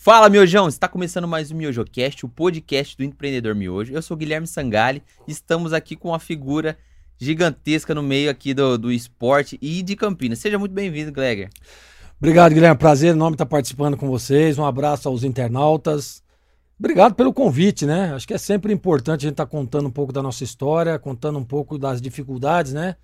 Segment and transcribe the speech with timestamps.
[0.00, 0.68] Fala, Miojão!
[0.68, 3.92] Está começando mais um MiojoCast, o podcast do empreendedor Miojo.
[3.92, 6.78] Eu sou Guilherme Sangali estamos aqui com uma figura
[7.18, 10.38] gigantesca no meio aqui do, do esporte e de Campinas.
[10.38, 11.50] Seja muito bem-vindo, Gleger.
[12.16, 12.78] Obrigado, Guilherme.
[12.78, 14.56] Prazer enorme estar participando com vocês.
[14.56, 16.22] Um abraço aos internautas.
[16.78, 18.14] Obrigado pelo convite, né?
[18.14, 21.40] Acho que é sempre importante a gente estar contando um pouco da nossa história, contando
[21.40, 22.94] um pouco das dificuldades, né?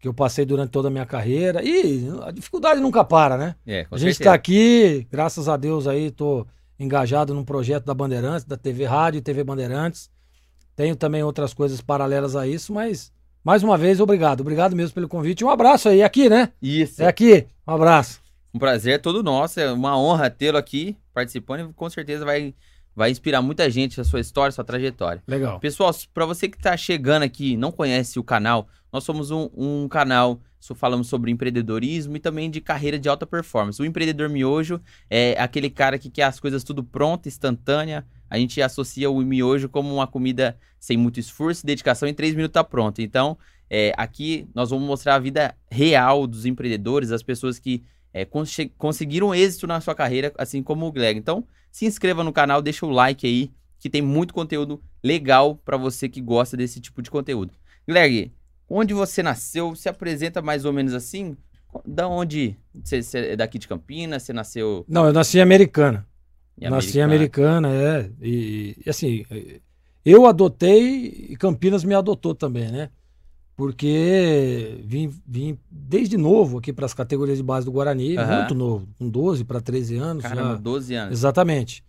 [0.00, 1.62] Que eu passei durante toda a minha carreira.
[1.62, 3.54] E a dificuldade nunca para, né?
[3.66, 6.46] É, com a gente está aqui, graças a Deus aí, estou
[6.78, 10.10] engajado num projeto da Bandeirantes, da TV Rádio e TV Bandeirantes.
[10.76, 14.40] Tenho também outras coisas paralelas a isso, mas mais uma vez, obrigado.
[14.40, 15.44] Obrigado mesmo pelo convite.
[15.44, 16.52] Um abraço aí, é aqui, né?
[16.62, 17.02] Isso.
[17.02, 17.46] É aqui.
[17.66, 18.20] Um abraço.
[18.54, 22.54] Um prazer é todo nosso, é uma honra tê-lo aqui participando e com certeza vai
[22.98, 25.22] vai inspirar muita gente a sua história, a sua trajetória.
[25.24, 25.60] Legal.
[25.60, 29.86] Pessoal, para você que está chegando aqui não conhece o canal, nós somos um, um
[29.88, 30.40] canal,
[30.74, 33.80] falamos sobre empreendedorismo e também de carreira de alta performance.
[33.80, 38.04] O empreendedor miojo é aquele cara que quer as coisas tudo pronta, instantânea.
[38.28, 42.34] A gente associa o miojo como uma comida sem muito esforço e dedicação, em três
[42.34, 43.00] minutos tá pronto.
[43.00, 43.38] Então,
[43.70, 48.56] é, aqui nós vamos mostrar a vida real dos empreendedores, das pessoas que é, cons
[48.76, 51.18] conseguiram êxito na sua carreira, assim como o Gleg.
[51.18, 55.76] Então, se inscreva no canal, deixa o like aí, que tem muito conteúdo legal para
[55.76, 57.52] você que gosta desse tipo de conteúdo.
[57.86, 58.32] Gleg,
[58.68, 59.74] onde você nasceu?
[59.74, 61.36] Se apresenta mais ou menos assim?
[61.86, 62.56] Da onde?
[62.74, 64.22] Você, você é daqui de Campinas?
[64.22, 64.84] Você nasceu.
[64.88, 66.06] Não, eu nasci em Americana.
[66.60, 68.10] Em nasci em Americana, é.
[68.20, 69.24] E, e, assim,
[70.04, 72.90] eu adotei e Campinas me adotou também, né?
[73.58, 78.36] Porque vim, vim desde novo aqui para as categorias de base do Guarani, uhum.
[78.36, 80.22] muito novo, com 12 para 13 anos.
[80.22, 80.54] Caramba, já.
[80.58, 81.12] 12 anos.
[81.12, 81.82] Exatamente.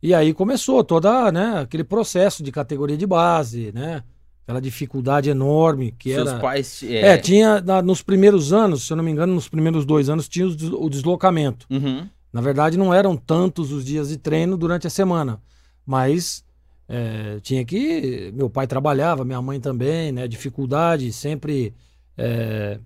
[0.00, 4.04] E aí começou toda, né, aquele processo de categoria de base, né?
[4.44, 6.38] Aquela dificuldade enorme que Seus era.
[6.38, 6.80] pais.
[6.84, 7.08] É...
[7.08, 10.28] é, tinha na, nos primeiros anos, se eu não me engano, nos primeiros dois anos
[10.28, 11.66] tinha o deslocamento.
[11.68, 12.06] Uhum.
[12.32, 15.40] Na verdade, não eram tantos os dias de treino durante a semana,
[15.84, 16.44] mas
[16.88, 18.32] é, tinha que.
[18.34, 20.28] Meu pai trabalhava, minha mãe também, né?
[20.28, 21.74] Dificuldade, sempre.
[22.16, 22.78] É,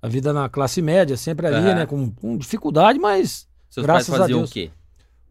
[0.00, 1.74] a vida na classe média, sempre ali, uhum.
[1.74, 1.86] né?
[1.86, 3.48] Com, com, dificuldade, mas.
[3.68, 4.50] Seus graças a Deus.
[4.50, 4.70] o quê?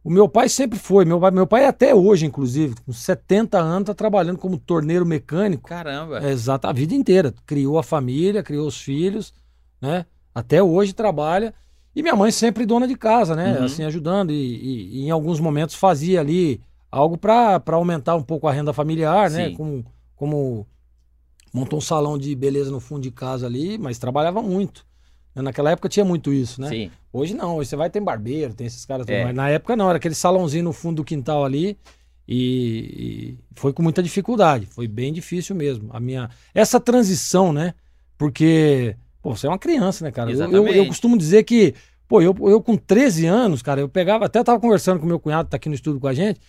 [0.03, 1.05] O meu pai sempre foi.
[1.05, 5.69] Meu pai, meu pai até hoje, inclusive, com 70 anos, tá trabalhando como torneiro mecânico.
[5.69, 6.19] Caramba!
[6.25, 7.33] É, exato, a vida inteira.
[7.45, 9.33] Criou a família, criou os filhos,
[9.79, 10.05] né?
[10.33, 11.53] Até hoje trabalha.
[11.95, 13.59] E minha mãe sempre dona de casa, né?
[13.59, 13.65] Uhum.
[13.65, 14.31] Assim, ajudando.
[14.31, 16.61] E, e, e, em alguns momentos fazia ali
[16.91, 19.45] algo para aumentar um pouco a renda familiar, né?
[19.45, 19.51] Sim.
[19.51, 19.57] né?
[19.57, 19.85] Como,
[20.15, 20.67] como
[21.53, 24.85] montou um salão de beleza no fundo de casa ali, mas trabalhava muito.
[25.33, 26.67] Naquela época tinha muito isso, né?
[26.67, 26.91] Sim.
[27.13, 29.07] Hoje não, hoje você vai ter barbeiro, tem esses caras.
[29.07, 29.23] É.
[29.23, 31.77] Mas na época não, era aquele salãozinho no fundo do quintal ali.
[32.27, 35.89] E, e, foi com muita dificuldade, foi bem difícil mesmo.
[35.91, 37.73] A minha essa transição, né?
[38.17, 40.31] Porque pô, você é uma criança, né, cara?
[40.31, 41.73] Eu, eu, eu, costumo dizer que,
[42.07, 45.49] pô, eu, eu com 13 anos, cara, eu pegava, até tava conversando com meu cunhado,
[45.49, 46.39] tá aqui no estúdio com a gente,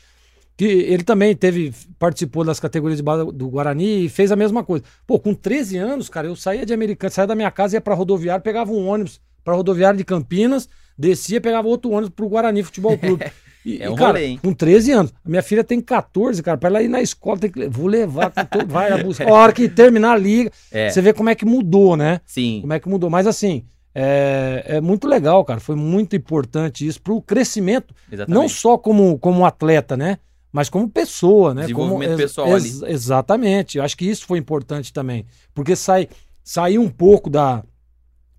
[0.56, 4.62] que ele também teve, participou das categorias de base do Guarani e fez a mesma
[4.62, 4.84] coisa.
[5.06, 7.94] Pô, com 13 anos, cara, eu saía de Americana, saía da minha casa, ia pra
[7.94, 12.96] rodoviária, pegava um ônibus pra rodoviária de Campinas, descia, pegava outro ônibus pro Guarani Futebol
[12.98, 13.24] Clube.
[13.64, 14.40] E, é um e, cara, rolê, hein?
[14.42, 15.14] com 13 anos.
[15.24, 16.58] A minha filha tem 14, cara.
[16.58, 17.68] Pra ela ir na escola, tem que.
[17.68, 18.66] Vou levar com todo.
[18.66, 19.22] Vai a busca.
[19.28, 20.90] A hora que terminar a liga, é.
[20.90, 22.20] você vê como é que mudou, né?
[22.26, 22.58] Sim.
[22.60, 23.08] Como é que mudou.
[23.08, 23.64] Mas assim,
[23.94, 25.60] é, é muito legal, cara.
[25.60, 27.94] Foi muito importante isso pro crescimento.
[28.10, 28.34] Exatamente.
[28.34, 30.18] Não só como, como atleta, né?
[30.52, 31.62] Mas como pessoa, né?
[31.62, 32.92] Desenvolvimento como, pessoal ex, ali.
[32.92, 33.78] Exatamente.
[33.78, 35.24] Eu acho que isso foi importante também.
[35.54, 36.08] Porque sai,
[36.44, 37.64] sair um pouco da,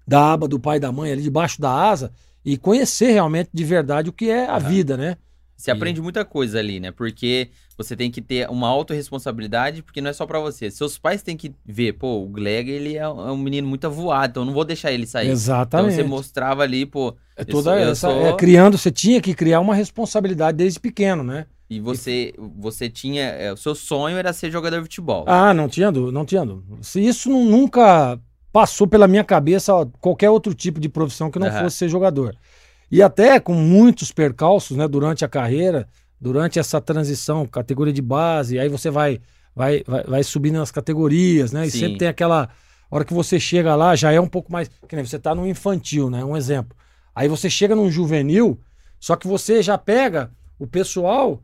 [0.08, 2.12] da aba do pai e da mãe ali debaixo da asa
[2.46, 4.60] e conhecer realmente de verdade o que é a uhum.
[4.60, 5.18] vida, né?
[5.58, 5.74] Você e...
[5.74, 6.92] aprende muita coisa ali, né?
[6.92, 10.70] Porque você tem que ter uma autorresponsabilidade, porque não é só para você.
[10.70, 14.44] Seus pais têm que ver, pô, o Gleg, ele é um menino muito avoado, então
[14.44, 15.30] eu não vou deixar ele sair.
[15.30, 15.94] Exatamente.
[15.94, 17.16] Então você mostrava ali, pô...
[17.36, 18.10] É toda essa...
[18.10, 18.28] Sou...
[18.28, 21.48] É, criando, você tinha que criar uma responsabilidade desde pequeno, né?
[21.76, 23.24] E você, você tinha.
[23.24, 25.26] É, o seu sonho era ser jogador de futebol.
[25.28, 26.80] Ah, não tinha dúvida, não tinha dúvida.
[26.96, 28.20] Isso nunca
[28.52, 31.62] passou pela minha cabeça qualquer outro tipo de profissão que não uhum.
[31.62, 32.36] fosse ser jogador.
[32.92, 35.88] E até com muitos percalços, né, durante a carreira,
[36.22, 39.20] durante essa transição, categoria de base, aí você vai
[39.56, 41.66] vai, vai, vai subindo nas categorias, né?
[41.66, 41.80] E Sim.
[41.80, 42.50] sempre tem aquela
[42.90, 45.48] hora que você chega lá, já é um pouco mais, que nem você tá no
[45.48, 46.24] infantil, né?
[46.24, 46.78] Um exemplo.
[47.16, 48.60] Aí você chega num juvenil,
[49.00, 51.42] só que você já pega o pessoal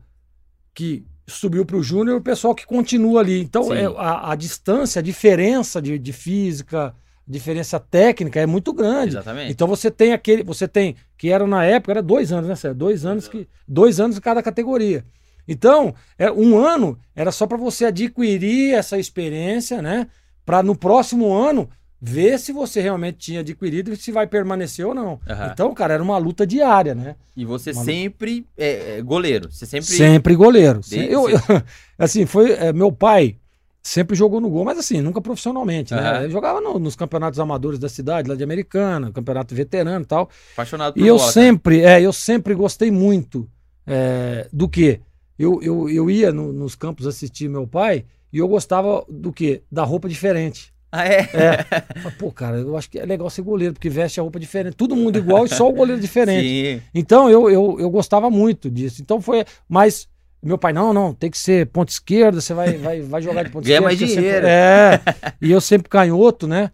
[0.74, 3.40] que subiu para o júnior o pessoal que continua ali.
[3.40, 6.94] Então, é, a, a, distância, a diferença de, de física,
[7.30, 9.14] diferença técnica é muito grande.
[9.14, 9.52] Exatamente.
[9.52, 12.56] Então você tem aquele, você tem que era na época era dois anos, né?
[12.56, 12.76] Sérgio?
[12.76, 15.04] Dois anos que dois anos em cada categoria.
[15.46, 20.08] Então é um ano era só para você adquirir essa experiência, né?
[20.44, 21.70] Para no próximo ano
[22.00, 25.20] ver se você realmente tinha adquirido e se vai permanecer ou não.
[25.28, 25.50] Aham.
[25.52, 27.16] Então, cara, era uma luta diária, né?
[27.36, 27.84] E você Mano.
[27.84, 29.50] sempre é, é, goleiro.
[29.52, 29.86] Você sempre.
[29.86, 30.80] Sempre goleiro.
[30.80, 31.38] Desde- Eu, eu-
[31.98, 32.52] assim, foi.
[32.52, 33.36] é, meu pai
[33.82, 36.00] sempre jogou no gol, mas assim, nunca profissionalmente, né?
[36.00, 36.22] Aham.
[36.22, 40.28] Eu jogava no- nos campeonatos amadores da cidade, lá de Americana, campeonato veterano e tal.
[40.54, 41.32] Apaixonado por E eu bola, cara.
[41.32, 43.48] sempre, é, eu sempre gostei muito
[43.86, 45.00] é, do quê?
[45.38, 49.62] Eu, eu, eu ia no- nos campos assistir meu pai e eu gostava do quê?
[49.72, 50.72] Da roupa diferente.
[50.92, 51.22] Ah, é?
[52.02, 54.74] Falei, Pô, cara, eu acho que é legal ser goleiro, porque veste a roupa diferente.
[54.74, 56.46] Todo mundo igual e só o goleiro diferente.
[56.48, 56.82] Sim.
[56.94, 59.00] Então eu, eu, eu gostava muito disso.
[59.00, 59.44] Então foi.
[59.68, 60.08] Mas
[60.42, 63.50] meu pai, não, não, tem que ser ponta esquerda, você vai, vai, vai jogar de
[63.50, 63.84] ponta Ganha esquerda.
[63.84, 64.46] mais dinheiro.
[64.46, 65.00] Sempre, é.
[65.40, 66.70] E eu sempre canhoto, né?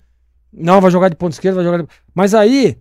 [0.52, 1.88] Não, vai jogar de ponta esquerda, vai jogar de...
[2.14, 2.78] Mas aí,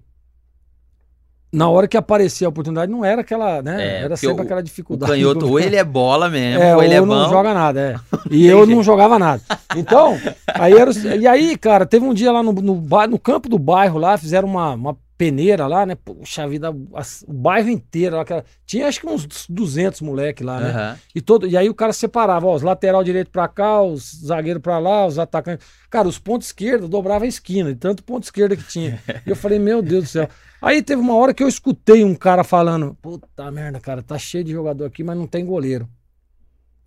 [1.55, 3.83] na hora que aparecia a oportunidade, não era aquela, né?
[3.83, 5.11] É, era sempre o- aquela O dificuldade.
[5.11, 7.29] canhoto, ou ele é bola mesmo, É, ou ele é ou não bom.
[7.29, 7.95] joga nada, é.
[8.29, 9.41] E eu não jogava nada.
[9.75, 10.19] Então,
[10.53, 12.75] aí era, e aí, cara, teve um dia lá no, no,
[13.09, 15.95] no campo do bairro lá, fizeram uma, uma peneira lá, né?
[15.95, 20.69] Puxa vida, as- o bairro inteiro aquela- tinha acho que uns 200 moleque lá, né?
[20.71, 20.95] Aham.
[21.15, 24.59] E, todo, e aí o cara separava, ó, os lateral direito pra cá, os zagueiro
[24.59, 25.65] pra lá, os atacantes.
[25.89, 28.99] Cara, os pontos esquerdos dobrava a esquina, de tanto ponto esquerda que tinha.
[29.25, 30.27] E eu falei, meu Deus do céu.
[30.61, 34.43] Aí teve uma hora que eu escutei um cara falando: Puta merda, cara, tá cheio
[34.43, 35.87] de jogador aqui, mas não tem goleiro.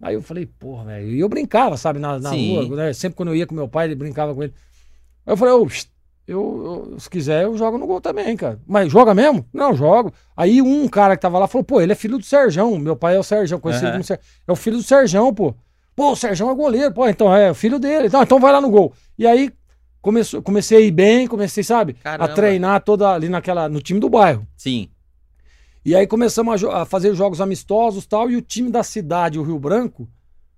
[0.00, 1.08] Aí eu falei, porra, velho.
[1.08, 2.54] E eu brincava, sabe, na, na Sim.
[2.54, 2.92] rua, né?
[2.92, 4.54] Sempre quando eu ia com meu pai, ele brincava com ele.
[5.26, 5.90] Aí eu falei, ô, psst,
[6.26, 8.60] eu, eu- se quiser, eu jogo no gol também, cara.
[8.64, 9.44] Mas joga mesmo?
[9.52, 10.12] Não, jogo.
[10.36, 12.78] Aí um cara que tava lá falou, pô, ele é filho do Serjão.
[12.78, 13.92] Meu pai é o Serjão, conhecido Aham.
[13.94, 14.20] como Ser...
[14.46, 15.52] É o filho do Serjão, pô.
[15.96, 18.06] Pô, o Serjão é goleiro, pô, então é o filho dele.
[18.06, 18.92] Então, então vai lá no gol.
[19.18, 19.50] E aí
[20.00, 22.30] começou, comecei a ir bem, comecei, sabe, Caramba.
[22.30, 24.46] a treinar toda ali naquela, no time do bairro.
[24.56, 24.88] Sim.
[25.84, 29.38] E aí começamos a, a fazer jogos amistosos e tal, e o time da cidade,
[29.38, 30.08] o Rio Branco,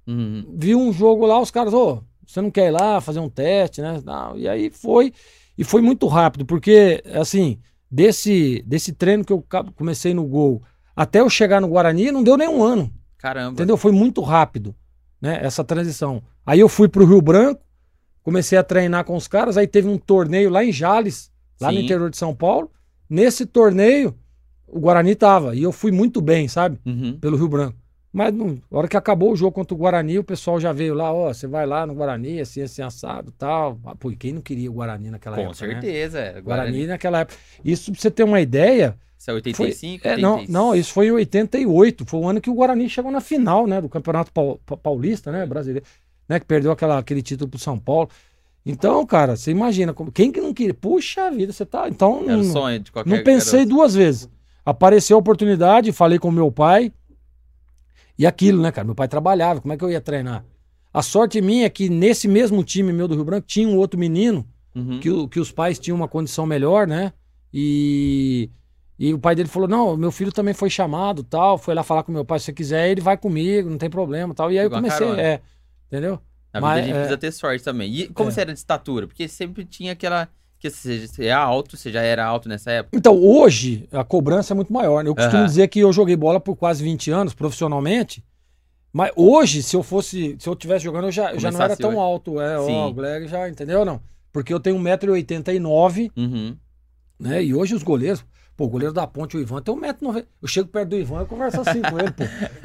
[0.07, 0.45] Uhum.
[0.57, 3.81] viu um jogo lá, os caras, ô, você não quer ir lá fazer um teste,
[3.81, 4.01] né?
[4.05, 5.13] Não, e aí foi,
[5.57, 7.59] e foi muito rápido, porque, assim,
[7.89, 9.45] desse, desse treino que eu
[9.77, 10.63] comecei no gol
[10.97, 13.53] até eu chegar no Guarani, não deu nem um ano, Caramba.
[13.53, 13.77] entendeu?
[13.77, 14.75] Foi muito rápido,
[15.21, 15.39] né?
[15.43, 16.23] Essa transição.
[16.45, 17.61] Aí eu fui pro Rio Branco,
[18.23, 21.31] comecei a treinar com os caras, aí teve um torneio lá em Jales,
[21.61, 21.85] lá no Sim.
[21.85, 22.71] interior de São Paulo.
[23.09, 24.15] Nesse torneio,
[24.69, 26.79] o Guarani tava, e eu fui muito bem, sabe?
[26.87, 27.19] Uhum.
[27.21, 27.77] pelo Rio Branco.
[28.13, 30.95] Mas não, na hora que acabou o jogo contra o Guarani, o pessoal já veio
[30.95, 33.79] lá, ó, você vai lá no Guarani, assim, assim, assado tal.
[33.85, 35.73] Ah, Pô, e quem não queria o Guarani naquela Com época, né?
[35.75, 36.19] certeza.
[36.19, 36.41] é.
[36.41, 37.39] Guarani naquela época.
[37.65, 38.97] Isso pra você ter uma ideia.
[39.17, 40.49] Isso é 85, É, não, 86.
[40.49, 42.05] não, isso foi em 88.
[42.07, 43.81] Foi o ano que o Guarani chegou na final, né?
[43.81, 45.47] Do Campeonato Pau- Pa- Paulista, né?
[45.47, 45.87] Brasileiro.
[46.31, 48.09] Né, que perdeu aquela, aquele título pro São Paulo.
[48.65, 50.73] Então, cara, você imagina, como- quem que não queria?
[50.73, 51.89] Puxa vida, você tá.
[51.89, 53.75] Então, Era não- sonho de qualquer não pensei garoto.
[53.75, 54.31] duas vezes.
[54.65, 56.93] Apareceu a oportunidade, falei com meu pai.
[58.17, 58.85] E aquilo, né, cara?
[58.85, 60.45] Meu pai trabalhava, como é que eu ia treinar?
[60.95, 63.99] A sorte minha é que nesse mesmo time meu do Rio Branco tinha um outro
[63.99, 65.01] menino Uhum.
[65.01, 67.13] que, que os pais tinham uma condição melhor, né?
[67.53, 68.49] E,
[68.99, 71.59] e o pai dele falou: Não, meu filho também foi chamado, tal.
[71.59, 74.33] Foi lá falar com meu pai: Se você quiser, ele vai comigo, não tem problema,
[74.35, 74.53] tal.
[74.53, 75.41] E aí eu comecei, é,
[75.91, 76.19] entendeu?
[76.53, 77.93] Na Mas, vida a gente é- precisa ter sorte também.
[77.95, 78.33] E como É.
[78.33, 79.07] você era de estatura?
[79.07, 80.29] Porque sempre tinha aquela.
[80.59, 82.95] Que você, é alto, você já era alto nessa época.
[82.97, 85.03] Então, hoje, a cobrança é muito maior.
[85.03, 85.09] né?
[85.09, 85.47] Eu costumo Aham.
[85.47, 88.23] dizer que eu joguei bola por quase 20 anos, profissionalmente.
[88.93, 91.91] Mas hoje, se eu fosse, se eu tivesse jogando, eu já, já não era tão
[91.91, 91.99] hoje.
[91.99, 92.41] alto.
[92.41, 92.77] É, ó, Sim.
[92.91, 93.85] o Gleg já, entendeu?
[93.87, 94.03] Não.
[94.33, 96.57] Porque eu tenho 1,89m, Uhum.
[97.19, 97.43] né?
[97.43, 98.23] E hoje os goleiros,
[98.61, 100.27] pô, o goleiro da ponte, o Ivan, tem 1,90m.
[100.43, 102.25] Eu chego perto do Ivan, eu converso assim com ele, pô.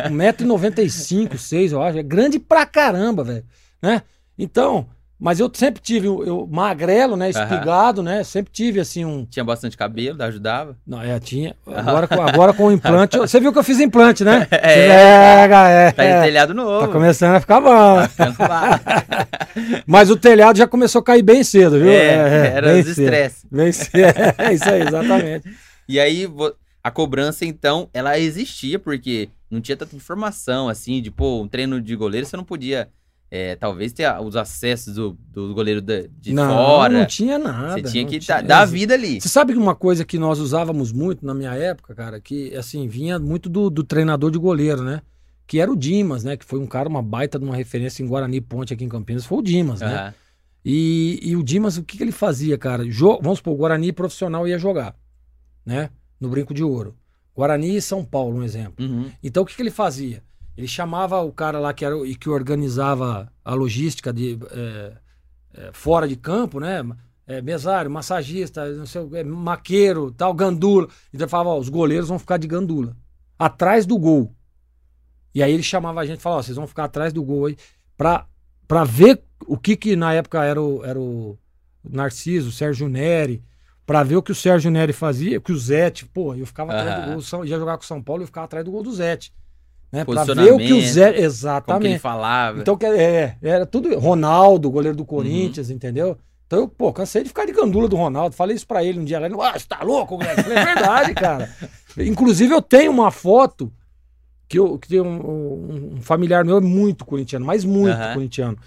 [0.09, 1.97] 1,95m, 6 eu acho.
[1.99, 3.45] É grande pra caramba, velho.
[3.81, 4.01] Né?
[4.37, 4.87] Então,
[5.17, 7.29] mas eu sempre tive, eu, eu- magrelo, né?
[7.29, 8.25] Espigado, né?
[8.25, 9.25] Sempre tive, assim, um.
[9.25, 10.75] Tinha bastante cabelo, ajudava.
[10.85, 11.55] Não, é, tinha.
[11.65, 13.17] Agora, com- agora com o implante.
[13.17, 14.45] Você viu que eu fiz implante, né?
[14.51, 15.37] É.
[15.37, 15.91] Pega, é.
[15.93, 16.21] Tá é.
[16.23, 16.87] telhado novo.
[16.87, 17.99] Tá começando a ficar bom.
[19.87, 21.89] Mas o telhado já começou a cair bem cedo, viu?
[21.89, 23.47] É, era bem os estresse.
[23.49, 23.95] Bem cedo.
[24.37, 25.64] É isso aí, exatamente.
[25.87, 26.27] E aí,
[26.83, 31.79] a cobrança, então, ela existia, porque não tinha tanta informação, assim, de, pô, um treino
[31.81, 32.89] de goleiro, você não podia,
[33.31, 36.93] é, talvez, ter os acessos do, do goleiro da- de não, fora.
[36.99, 37.73] não tinha nada.
[37.73, 39.19] você tinha que tinha- dar a vida ali.
[39.21, 42.87] Você sabe que uma coisa que nós usávamos muito na minha época, cara, que assim,
[42.87, 45.01] vinha muito do, do treinador de goleiro, né?
[45.47, 46.35] Que era o Dimas, né?
[46.35, 49.25] Que foi um cara, uma baita de uma referência em Guarani Ponte aqui em Campinas,
[49.25, 49.93] foi o Dimas, né?
[49.95, 50.13] Aham.
[50.67, 52.83] E, e o Dimas, o que, que ele fazia, cara?
[52.89, 54.95] Jo- Vamos supor, o Guarani profissional ia jogar,
[55.65, 55.89] né?
[56.19, 56.95] No Brinco de Ouro.
[57.35, 58.85] Guarani e São Paulo, um exemplo.
[58.85, 59.11] Uhum.
[59.21, 60.23] Então o que, que ele fazia?
[60.55, 64.93] Ele chamava o cara lá que era o- e que organizava a logística de é,
[65.53, 66.81] é, fora de campo, né?
[67.27, 70.87] É, mesário, massagista, não sei, o quê, maqueiro, tal, gandula.
[71.13, 72.95] Então ele falava, ó, os goleiros vão ficar de gandula,
[73.37, 74.31] atrás do gol.
[75.33, 77.47] E aí ele chamava a gente e falava, ó, vocês vão ficar atrás do gol
[77.47, 77.57] aí
[77.97, 78.25] pra,
[78.67, 81.37] pra ver o que que na época era o, era o,
[81.83, 83.43] Narciso, Sérgio Neri,
[83.85, 87.05] pra ver o que o Sérgio Neri fazia, que o Zete, pô, eu ficava atrás
[87.05, 88.93] do gol, São- ia jogar com o São Paulo, eu ficava atrás do gol do
[88.93, 89.31] Zete.
[89.91, 90.03] Né?
[90.03, 90.93] Pra ver o que o Zete.
[91.05, 91.99] Como que ele Exatamente.
[91.99, 92.59] falava.
[92.59, 93.97] Então, é, era tudo.
[93.97, 95.05] Ronaldo, goleiro do Uhum.
[95.07, 96.17] Corinthians, entendeu?
[96.47, 98.35] Então, eu, pô, cansei de ficar de gandula do Ronaldo.
[98.35, 99.25] Falei isso pra ele um dia lá.
[99.27, 100.43] Ele, ah, você tá louco, moleque?
[100.43, 101.49] Falei, é verdade, cara.
[101.97, 103.71] Inclusive, eu tenho uma foto
[104.47, 108.13] que, eu, que tem um, um- um familiar meu é muito corintiano, mas muito Aham.
[108.15, 108.57] corintiano.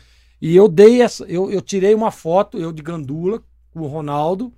[0.40, 1.25] E eu dei essa.
[1.25, 4.52] Eu, eu tirei uma foto, eu de gandula, com o Ronaldo.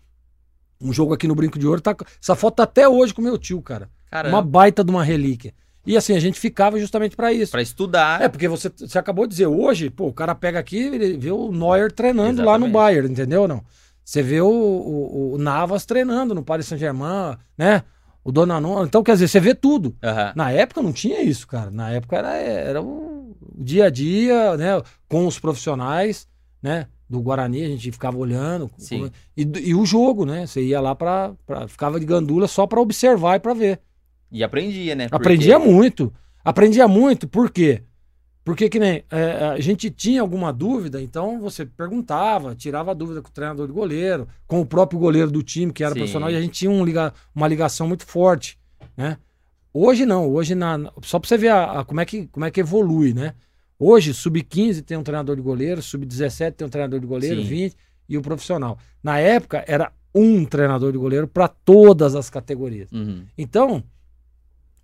[0.81, 1.81] Um jogo aqui no Brinco de Ouro.
[1.81, 3.89] Tá, essa foto tá até hoje com meu tio, cara.
[4.11, 5.53] Caramba, Uma baita de uma relíquia.
[5.87, 7.53] E assim, a gente ficava justamente pra isso.
[7.53, 8.21] pra estudar.
[8.23, 11.31] É, porque você, você acabou de dizer, hoje, pô, o cara pega aqui e vê
[11.31, 12.73] o Neuer treinando lá no Exatamente.
[12.73, 13.49] Bayern, entendeu?
[13.49, 13.63] Não.
[14.05, 17.83] Você vê o, o- o Navas treinando no Paris Saint-Germain, né?
[18.23, 18.85] O Donnarumma.
[18.85, 19.97] Então, quer dizer, você vê tudo.
[20.03, 20.33] Aham.
[20.37, 21.71] Na época não tinha isso, cara.
[21.71, 24.83] Na época era, era o, o dia a dia, né?
[25.09, 26.27] Com os profissionais,
[26.63, 26.87] né?
[27.11, 28.71] Do Guarani, a gente ficava olhando.
[28.79, 29.11] Sim.
[29.37, 30.47] E, e o jogo, né?
[30.47, 31.67] Você ia lá pra, pra.
[31.67, 33.81] Ficava de gandula só pra observar e pra ver.
[34.31, 35.09] E aprendia, né?
[35.09, 36.13] Porque- Aprendia muito.
[36.45, 37.83] Aprendia muito, por quê?
[38.45, 43.21] Porque que nem é, a gente tinha alguma dúvida, então você perguntava, tirava a dúvida
[43.21, 45.99] com o treinador de goleiro, com o próprio goleiro do time, que era Sim.
[46.01, 48.57] profissional, e a gente tinha um liga- uma ligação muito forte,
[48.97, 49.19] né?
[49.75, 52.51] Hoje não, hoje na, só pra você ver a, a- como, é que, como é
[52.51, 53.35] que evolui, né?
[53.83, 57.49] Hoje, sub-15 tem um treinador de goleiro, sub-17 tem um treinador de goleiro, Sim.
[57.49, 57.77] 20
[58.11, 58.79] e o profissional.
[59.03, 62.93] Na época, era um treinador de goleiro para todas as categorias.
[62.93, 63.25] Uhum.
[63.39, 63.83] Então,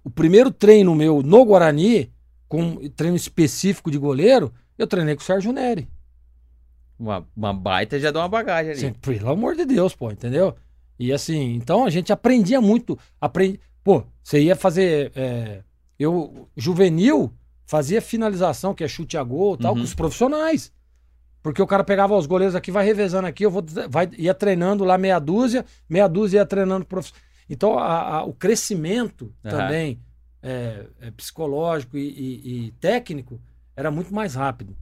[0.03, 2.11] o primeiro treino meu no Guarani,
[2.49, 5.87] com treino específico de goleiro, eu treinei com o Sérgio Neri.
[6.99, 8.81] Uma, uma baita já dá uma bagagem ali.
[8.81, 10.57] Assim, pelo amor de Deus, pô, entendeu?
[10.99, 12.99] E assim, então a gente aprendia muito.
[13.21, 13.61] Aprendi...
[13.85, 15.13] Pô, você ia fazer.
[15.15, 15.63] é,
[15.99, 17.31] Eu, juvenil,
[17.67, 19.79] fazia finalização, que é chute a gol e tal, Uhum.
[19.81, 20.73] com os profissionais.
[21.43, 24.85] Porque o cara pegava os goleiros aqui, vai revezando aqui, eu vou, vai, ia treinando
[24.85, 27.13] lá meia dúzia, meia dúzia ia treinando prof...
[27.49, 29.57] Então, a- a- o crescimento Aham.
[29.57, 30.01] também
[30.43, 33.41] é, é, psicológico e, e- e técnico
[33.77, 34.77] era muito mais rápido.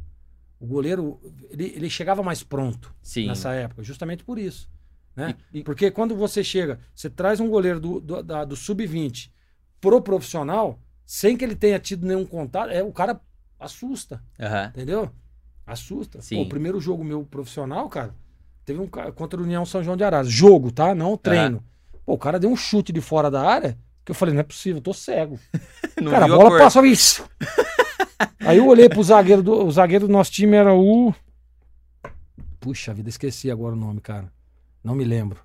[0.60, 3.26] O goleiro, ele, ele chegava mais pronto Sim.
[3.26, 4.68] nessa época, justamente por isso.
[5.16, 5.34] Né?
[5.52, 9.30] E- e- Porque quando você chega, você traz um goleiro do, do, da- do sub-20
[9.80, 13.20] pro profissional, sem que ele tenha tido nenhum contato, é, o cara
[13.58, 14.68] assusta, Aham.
[14.68, 15.10] entendeu?
[15.66, 16.20] Assusta.
[16.20, 16.36] Sim.
[16.36, 18.14] Pô, o primeiro jogo meu profissional, cara,
[18.64, 20.28] teve um cara contra o União São João de Arás.
[20.28, 20.94] Jogo, tá?
[20.94, 21.64] Não treino.
[22.04, 24.44] Pô, o cara deu um chute de fora da área que eu falei, não é
[24.44, 25.38] possível, eu tô cego.
[26.10, 26.58] Cara, a bola cor.
[26.58, 27.26] passou isso.
[28.40, 29.64] Aí eu olhei pro zagueiro do.
[29.64, 31.14] O zagueiro do nosso time era o.
[32.60, 34.30] Puxa vida, esqueci agora o nome, cara.
[34.82, 35.40] Não me lembro.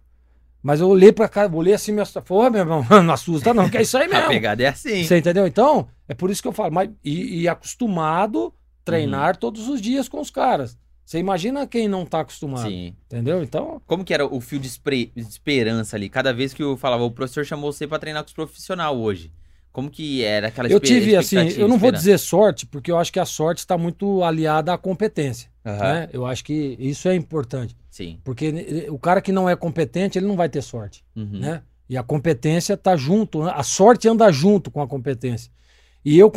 [0.62, 2.22] Mas eu olhei pra cara, olhei assim, me assustou.
[2.22, 4.28] Pô, meu irmão, não assusta, não, que é isso aí A mesmo.
[4.30, 5.04] pegada é assim.
[5.04, 5.48] Você entendeu?
[5.48, 6.72] Então, é por isso que eu falo.
[6.74, 8.54] Mas, e, e acostumado
[8.90, 8.96] Uhum.
[8.96, 10.76] treinar todos os dias com os caras.
[11.06, 12.68] Você imagina quem não tá acostumado.
[12.70, 12.96] Sim.
[13.06, 13.44] Entendeu?
[13.44, 16.10] Então, Como que era o fio de, de esperança ali?
[16.10, 19.32] Cada vez que eu falava, o professor chamou você pra treinar com os profissionais hoje.
[19.72, 23.14] Como que era aquela eu tive, assim, eu não vou dizer sorte, porque eu acho
[23.14, 25.50] que a sorte está muito aliada à competência.
[25.64, 25.78] Aham.
[25.94, 26.10] Né?
[26.12, 27.76] Eu acho que isso é importante.
[27.90, 28.20] Sim.
[28.24, 31.04] Porque o cara que não é competente, ele não vai ter sorte.
[31.16, 31.40] Uhum.
[31.40, 31.64] Né?
[31.90, 35.52] E a competência tá junto, a sorte anda junto com a competência.
[36.06, 36.32] E eu,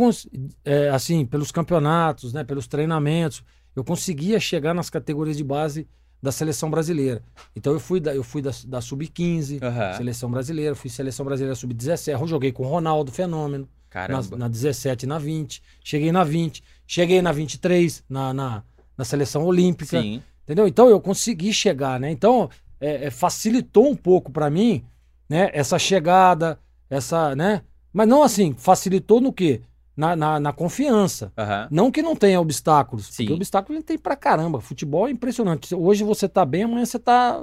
[0.65, 3.45] é, assim, pelos campeonatos, né, pelos treinamentos,
[3.77, 5.87] eu conseguia chegar nas categorias de base
[6.23, 7.23] da seleção brasileira.
[7.55, 9.97] Então eu fui da, eu fui da, da sub-15, Aham.
[9.97, 14.37] seleção brasileira, fui seleção brasileira sub-17, eu joguei com o Ronaldo Fenômeno, na, Caramba.
[14.37, 18.63] na 17 e na 20, cheguei na 20, cheguei na 23, na, na,
[18.97, 20.01] na seleção olímpica.
[20.01, 20.23] Sim.
[20.45, 20.67] Entendeu?
[20.67, 22.11] Então eu consegui chegar, né?
[22.11, 24.85] Então é, é, facilitou um pouco pra mim,
[25.29, 25.51] né?
[25.53, 26.59] Essa chegada,
[26.91, 27.63] essa, né?
[27.93, 29.63] Mas não assim, facilitou no quê?
[29.95, 31.31] Na, na, na confiança.
[31.37, 31.69] Aham.
[31.71, 33.25] Não que não tenha obstáculos, Sim.
[33.25, 34.61] porque obstáculos a gente tem pra caramba.
[34.61, 35.75] Futebol é impressionante.
[35.75, 37.41] Hoje você tá bem, amanhã você tá.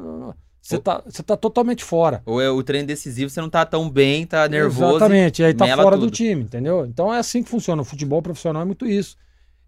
[0.61, 2.21] Você tá, você tá totalmente fora.
[2.25, 4.97] Ou é o treino decisivo, você não tá tão bem, tá nervoso.
[4.97, 6.11] Exatamente, e aí tá fora do tudo.
[6.11, 6.85] time, entendeu?
[6.85, 7.81] Então é assim que funciona.
[7.81, 9.15] O futebol profissional é muito isso.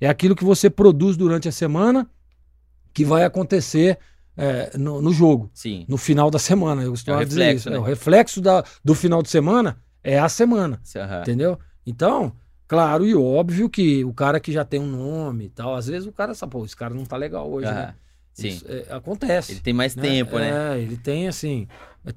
[0.01, 2.09] É aquilo que você produz durante a semana
[2.93, 3.97] que vai acontecer
[4.37, 5.49] é, no, no jogo.
[5.53, 5.85] Sim.
[5.87, 6.81] no final da semana.
[6.83, 7.69] Eu É o dizer reflexo, isso.
[7.69, 7.75] né?
[7.75, 11.21] É, o reflexo da, do final de semana é a semana, Aham.
[11.21, 11.59] entendeu?
[11.85, 12.33] Então,
[12.67, 16.07] claro e óbvio que o cara que já tem um nome e tal, às vezes
[16.07, 17.75] o cara sabe, pô, esse cara não tá legal hoje, Aham.
[17.75, 17.95] né?
[18.33, 18.47] Sim.
[18.47, 19.51] Isso, é, acontece.
[19.51, 20.01] Ele tem mais né?
[20.01, 20.77] tempo, né?
[20.77, 21.67] É, ele tem, assim,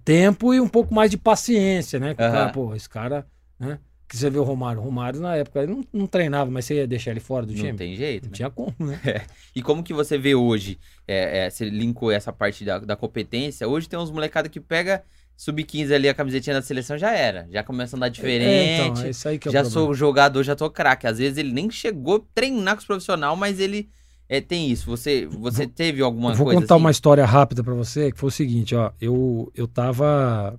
[0.04, 2.11] tempo e um pouco mais de paciência, né?
[2.11, 2.16] Aham.
[2.16, 3.26] cara, pô, esse cara,
[3.59, 3.78] né?
[4.08, 4.80] Que você vê o Romário.
[4.80, 7.52] O Romário, na época, ele não, não treinava, mas você ia deixar ele fora do
[7.52, 7.76] Não time?
[7.78, 8.37] tem jeito, Não né?
[8.37, 9.00] tinha como, né?
[9.56, 10.78] E como que você vê hoje?
[11.08, 13.66] É, é, você linkou essa parte da, da competência.
[13.68, 15.02] Hoje tem uns molecada que pega
[15.37, 17.49] sub-15 ali, a camisetinha da seleção já era.
[17.50, 18.90] Já começa a andar É, diferente.
[18.90, 19.87] então, é isso aí que é o já problema.
[19.87, 21.06] sou jogador, já tô craque.
[21.06, 23.88] Às vezes ele nem chegou a treinar com os profissionais, mas ele
[24.28, 24.87] é, tem isso.
[24.87, 26.82] Você, você teve alguma vou coisa contar assim?
[26.84, 28.92] uma história rápida pra você, que foi o seguinte, ó.
[29.00, 30.58] Eu, eu tava.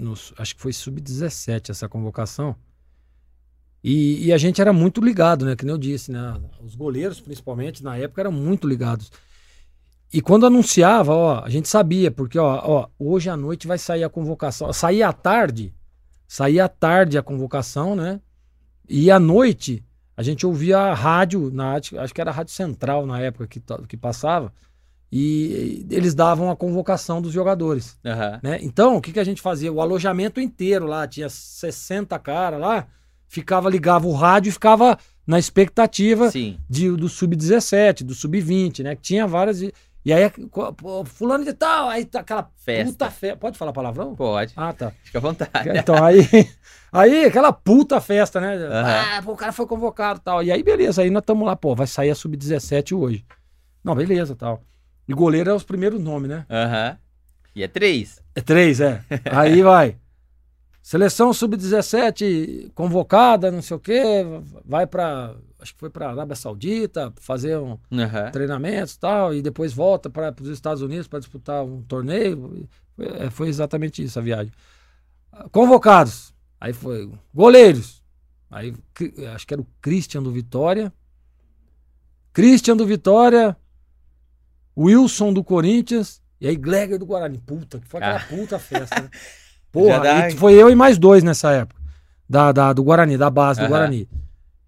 [0.00, 2.56] Nos- acho que foi sub-17 essa convocação.
[3.82, 5.56] E, e a gente era muito ligado, né?
[5.56, 6.38] Que nem eu disse, né?
[6.62, 9.10] Os goleiros, principalmente, na época, eram muito ligados.
[10.12, 14.04] E quando anunciava, ó, a gente sabia, porque, ó, ó, hoje à noite vai sair
[14.04, 14.72] a convocação.
[14.72, 15.72] Saía à tarde,
[16.26, 18.20] saía à tarde a convocação, né?
[18.88, 19.84] E à noite
[20.16, 23.62] a gente ouvia a rádio, na, acho que era a Rádio Central na época que,
[23.88, 24.52] que passava,
[25.12, 27.98] e eles davam a convocação dos jogadores.
[28.04, 28.40] Aham.
[28.42, 28.58] Né?
[28.62, 29.72] Então, o que, que a gente fazia?
[29.72, 32.86] O alojamento inteiro lá, tinha 60 caras lá,
[33.26, 36.58] ficava, ligava o rádio e ficava na expectativa Sim.
[36.68, 38.94] de, do sub-17, do sub-20, né?
[38.94, 39.62] Que tinha várias.
[39.62, 40.30] E, aí,
[41.06, 42.92] fulano de tal, aí tá aquela Festa.
[42.92, 43.36] puta festa.
[43.36, 44.14] Pode falar palavrão?
[44.14, 44.52] Pode.
[44.56, 44.92] Ah, tá.
[45.02, 45.70] Fica à vontade.
[45.76, 46.20] Então, aí,
[46.92, 48.54] aí aquela puta festa, né?
[48.56, 49.16] Aham.
[49.18, 50.42] Ah, pô, o cara foi convocado e tal.
[50.42, 53.24] E aí, beleza, aí nós estamos lá, pô, vai sair a sub-17 hoje.
[53.84, 54.62] Não, beleza tal.
[55.10, 56.46] E goleiro é os primeiros nomes, né?
[56.48, 56.96] Aham.
[57.52, 58.22] E é três.
[58.32, 59.04] É três, é.
[59.32, 59.96] Aí vai.
[60.80, 64.22] Seleção sub-17 convocada, não sei o quê,
[64.64, 65.34] vai pra.
[65.58, 68.30] Acho que foi pra Arábia Saudita fazer um Aham.
[68.30, 72.68] treinamento e tal, e depois volta para os Estados Unidos para disputar um torneio.
[72.94, 74.52] Foi, é, foi exatamente isso a viagem.
[75.50, 76.32] Convocados.
[76.60, 78.00] Aí foi goleiros.
[78.48, 78.72] Aí
[79.34, 80.92] acho que era o Christian do Vitória.
[82.32, 83.56] Christian do Vitória.
[84.76, 86.20] Wilson do Corinthians.
[86.40, 87.38] E aí Gleger do Guarani.
[87.38, 88.26] Puta, que foi aquela Ah.
[88.28, 89.08] puta festa, né?
[89.72, 90.02] Porra,
[90.36, 91.80] foi eu e mais dois nessa época.
[92.28, 93.70] Da, da- do Guarani, da base do Aham.
[93.70, 94.08] Guarani.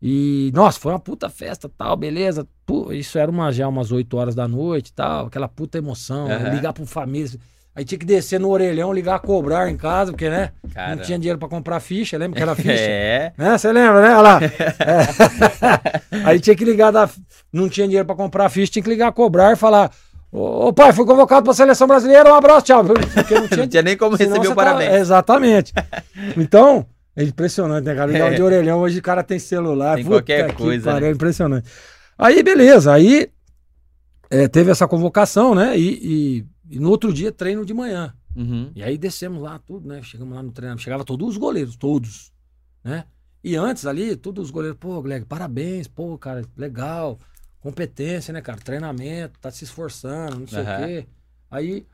[0.00, 2.47] E, nossa, foi uma puta festa tal, beleza.
[2.66, 6.26] Pô, isso era uma, já umas 8 horas da noite tal, aquela puta emoção.
[6.26, 6.37] né?
[6.37, 6.54] Aham.
[6.54, 7.30] Ligar pro família.
[7.75, 10.50] Aí tinha que descer no orelhão, ligar a cobrar em casa, porque, né?
[10.75, 10.95] Cara.
[10.95, 12.69] Não tinha dinheiro pra comprar ficha, lembra que era ficha?
[12.79, 13.33] É.
[13.37, 13.57] Né?
[13.57, 14.11] Você lembra, né?
[14.11, 14.41] Olha lá.
[16.12, 16.25] É.
[16.25, 17.09] Aí tinha que ligar da.
[17.52, 19.91] Não tinha dinheiro pra comprar ficha, tinha que ligar a cobrar e falar.
[20.31, 22.85] Ô pai, fui convocado pra seleção brasileira, um abraço, tchau.
[22.85, 24.91] Porque não tinha, Não tinha nem como senão receber o parabéns.
[24.91, 24.97] Tá...
[24.99, 25.73] Exatamente.
[26.38, 26.87] Então,
[27.17, 28.11] é impressionante, né, cara?
[28.11, 28.35] Ligar É.
[28.37, 29.97] de orelhão, hoje o cara tem celular.
[29.97, 31.09] Tem qualquer que coisa, né?
[31.09, 31.69] É impressionante.
[32.19, 32.93] Aí, beleza.
[32.93, 33.28] Aí
[34.30, 35.76] é, teve essa convocação, né?
[35.76, 35.89] E,
[36.39, 38.15] e- e no outro dia, treino de manhã.
[38.35, 38.73] Uhum.
[38.75, 40.02] E aí descemos lá, tudo, né?
[40.02, 40.82] Chegamos lá no treinamento.
[40.82, 42.32] Chegava todos os goleiros, todos,
[42.82, 43.04] né?
[43.45, 47.19] E antes ali, todos os goleiros, pô, Gleg, parabéns, pô, cara, legal.
[47.61, 48.58] Competência, né, cara?
[48.58, 50.82] Treinamento, tá se esforçando, não sei Aham.
[50.82, 51.06] o quê.
[51.50, 51.87] Aí.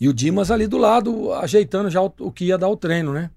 [0.00, 3.12] E o Dimas ali do lado, ajeitando já o, o que ia dar o treino,
[3.12, 3.30] né?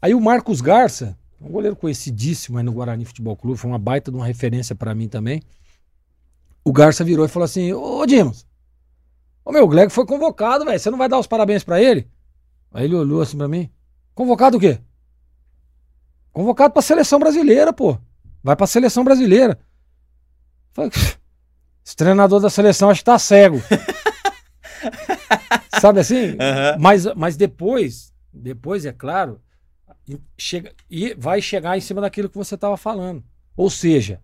[0.00, 4.10] Aí o Marcos Garça, um goleiro conhecidíssimo aí no Guarani Futebol Clube, foi uma baita
[4.10, 5.40] de uma referência pra mim também.
[6.64, 8.46] O Garça virou e falou assim: Ô Dimas,
[9.44, 10.78] Ô meu, o Gleg foi convocado, velho.
[10.78, 12.08] Você não vai dar os parabéns pra ele?
[12.72, 13.70] Aí ele olhou assim pra mim.
[14.14, 14.78] Convocado o quê?
[16.32, 17.98] Convocado pra seleção brasileira, pô.
[18.42, 19.58] Vai pra seleção brasileira.
[20.72, 20.90] Falei,
[21.84, 23.60] esse treinador da seleção acho que tá cego.
[25.80, 26.36] Sabe assim?
[26.38, 26.76] Aham.
[26.78, 29.40] Mas, mas depois, depois, é claro,
[30.38, 33.24] chega, e vai chegar em cima daquilo que você estava falando.
[33.56, 34.20] Ou seja,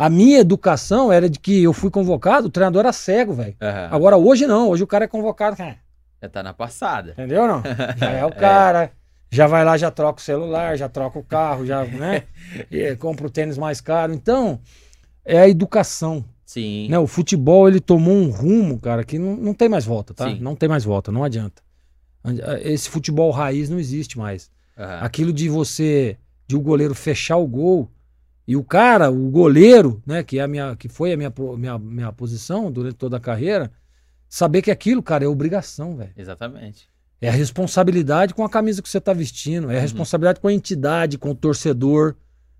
[0.00, 3.54] a minha educação era de que eu fui convocado, o treinador era cego, velho.
[3.60, 3.88] Aham.
[3.90, 5.76] Agora hoje não, hoje o cara é convocado, cara,
[6.22, 7.10] Já tá na passada.
[7.12, 7.62] entendeu não?
[7.98, 8.92] Já é o cara,
[9.30, 12.22] já vai lá, já troca o celular, já troca o carro, já, né?
[12.70, 14.14] E compra o tênis mais caro.
[14.14, 14.58] Então,
[15.22, 16.88] é a educação, Sim.
[16.88, 16.98] né?
[16.98, 20.30] O futebol ele tomou um rumo, cara, que não, não tem mais volta, tá?
[20.30, 20.38] Sim.
[20.40, 21.62] Não tem mais volta, não adianta.
[22.62, 24.50] Esse futebol raiz não existe mais.
[24.78, 25.00] Aham.
[25.02, 26.16] Aquilo de você,
[26.48, 27.90] de o goleiro fechar o gol
[28.50, 31.78] e o cara, o goleiro, né, que é a minha, que foi a minha, minha,
[31.78, 33.70] minha posição durante toda a carreira,
[34.28, 36.10] saber que aquilo, cara, é obrigação, velho.
[36.16, 36.88] Exatamente.
[37.20, 39.82] É a responsabilidade com a camisa que você tá vestindo, é a Uhum.
[39.82, 42.16] responsabilidade com a entidade, com o torcedor.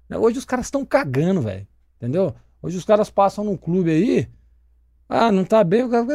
[0.09, 0.17] né?
[0.17, 1.67] Hoje os caras estão cagando, velho.
[1.97, 2.35] Entendeu?
[2.63, 4.29] Hoje os caras passam num clube aí,
[5.09, 6.07] ah, não tá bem, o cara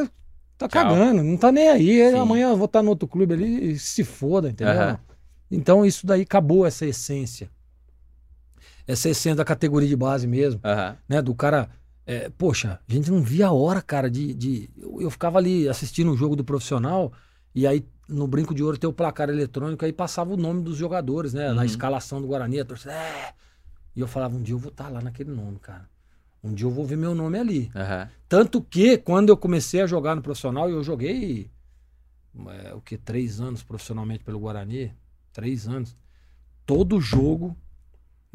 [0.57, 0.83] tá Tchau.
[0.83, 2.11] cagando, não tá nem aí.
[2.11, 2.17] Sim.
[2.17, 4.73] Amanhã eu vou estar no outro clube ali e se foda, entendeu?
[4.73, 4.99] Aham.
[5.51, 7.49] Então isso daí acabou essa essência.
[8.88, 10.98] Essa essência da categoria de base mesmo, Aham.
[11.10, 11.21] né?
[11.21, 11.69] Do cara.
[12.06, 14.34] é, poxa, a gente não via a hora, cara, de.
[14.34, 17.12] de eu, eu ficava ali assistindo o jogo do profissional,
[17.54, 20.78] e aí no Brinco de Ouro tem o placar eletrônico, aí passava o nome dos
[20.78, 21.50] jogadores, né?
[21.52, 21.65] Na Uhum.
[21.65, 22.93] escalação do Guarani, a torcida.
[22.93, 23.34] É!
[23.95, 25.89] E eu falava, um dia eu vou estar lá naquele nome, cara.
[26.43, 27.71] Um dia eu vou ver meu nome ali.
[27.76, 28.08] Aham.
[28.30, 31.50] Tanto que quando eu comecei a jogar no profissional, e eu joguei
[32.63, 32.98] é, o que?
[32.98, 34.93] Três anos profissionalmente pelo Guarani.
[35.34, 35.95] Três anos.
[36.65, 37.56] Todo jogo.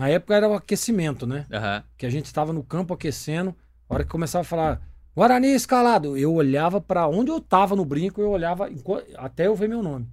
[0.01, 1.45] Na época era o aquecimento, né?
[1.53, 1.85] Aham.
[1.99, 3.55] Que a gente estava no campo aquecendo.
[3.87, 4.81] A hora que começava a falar
[5.15, 8.71] Guarani escalado, eu olhava para onde eu tava no brinco, eu olhava
[9.19, 10.11] até eu ver meu nome.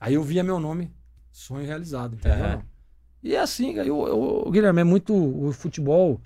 [0.00, 0.92] Aí eu via meu nome,
[1.30, 2.44] sonho realizado, entendeu?
[2.44, 2.62] Aham.
[3.22, 5.14] E é assim, eu, eu, Guilherme, é muito.
[5.14, 6.20] O futebol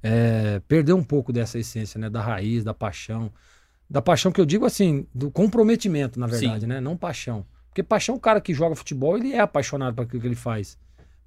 [0.00, 2.08] é, perdeu um pouco dessa essência, né?
[2.08, 3.32] Da raiz, da paixão.
[3.90, 6.66] Da paixão que eu digo assim, do comprometimento, na verdade, Sim.
[6.68, 6.80] né?
[6.80, 7.44] Não paixão.
[7.68, 10.78] Porque paixão, o cara que joga futebol, ele é apaixonado por aquilo que ele faz.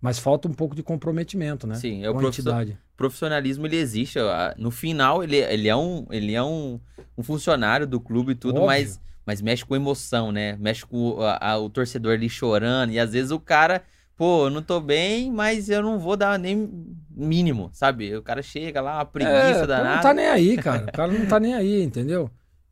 [0.01, 1.75] Mas falta um pouco de comprometimento, né?
[1.75, 2.77] Sim, é o Com a profissio- entidade.
[2.95, 4.17] profissionalismo ele existe.
[4.57, 6.79] No final, ele, ele é, um, ele é um,
[7.17, 8.67] um funcionário do clube e tudo, Óbvio.
[8.67, 10.55] mas, mas mexe com emoção, né?
[10.57, 12.91] Mexe com o, a- a- o torcedor ali chorando.
[12.93, 13.83] E às vezes o cara,
[14.15, 16.69] pô, eu não tô bem, mas eu não vou dar nem
[17.11, 18.15] mínimo, sabe?
[18.15, 19.95] O cara chega lá, uma preguiça É, o cara danada.
[19.95, 20.85] não tá nem aí, cara.
[20.85, 22.29] O cara não tá nem aí, entendeu?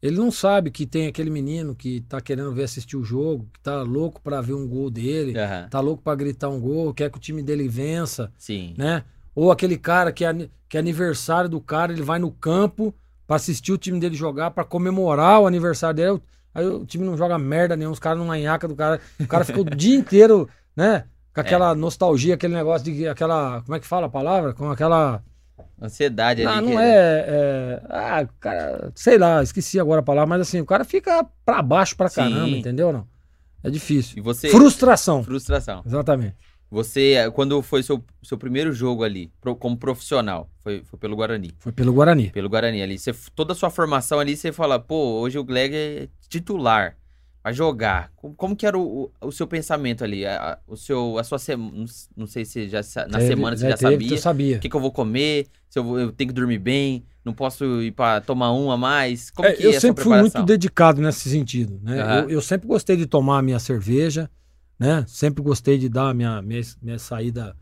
[0.08, 3.60] Ele não sabe que tem aquele menino que tá querendo ver assistir o jogo, que
[3.60, 7.12] tá louco pra ver um gol dele, Aham, tá louco pra gritar um gol, quer
[7.12, 8.74] que o time dele vença, Sim.
[8.78, 9.04] né?
[9.36, 12.94] Ou aquele cara que é, que é aniversário do cara, ele vai no campo
[13.28, 16.22] pra assistir o time dele jogar, pra comemorar o aniversário dele.
[16.56, 19.00] Aí o time não joga merda nenhuma, os caras não manhaca do cara.
[19.20, 21.04] O cara fica o dia inteiro, né?
[21.34, 23.62] Com aquela nostalgia, aquele negócio de aquela.
[23.62, 24.54] Como é que fala a palavra?
[24.54, 25.22] Com aquela.
[25.82, 26.62] Ansiedade Não, ali.
[26.68, 30.66] não que- é, é- Ah, cara, sei lá, esqueci agora a palavra, mas assim, o
[30.66, 32.16] cara fica pra baixo pra Sim.
[32.22, 32.92] caramba, entendeu?
[32.92, 33.08] Não?
[33.64, 34.18] É difícil.
[34.18, 34.50] E você.
[34.50, 35.24] Frustração.
[35.24, 35.82] Frustração.
[35.86, 36.36] Exatamente.
[36.70, 41.52] Você, quando foi seu, seu primeiro jogo ali, pro- como profissional, foi, foi pelo Guarani.
[41.60, 42.30] Foi pelo Guarani.
[42.30, 43.00] Pelo Guarani ali.
[43.00, 46.98] Você, toda a sua formação ali, você fala, pô, hoje o Gleg é titular.
[47.48, 48.12] Vai jogar.
[48.18, 50.26] Como, como que era o, o, o seu pensamento ali?
[50.26, 51.86] A, a- o seu, a sua semana.
[52.16, 54.12] Não sei se já, na Teve- semana você né, já teve, sabia.
[54.12, 54.58] Eu sabia.
[54.58, 55.48] O que, que eu vou comer?
[55.70, 57.06] Se eu, vou- eu tenho que dormir bem?
[57.24, 59.30] Não posso ir pra tomar um a mais?
[59.32, 62.02] Como É, que eu é sempre fui muito dedicado nesse sentido, né?
[62.02, 62.20] Aham.
[62.24, 64.30] Eu, eu sempre gostei de tomar a minha cerveja,
[64.78, 65.06] né?
[65.08, 67.56] Sempre gostei de dar a minha, minha, minha saída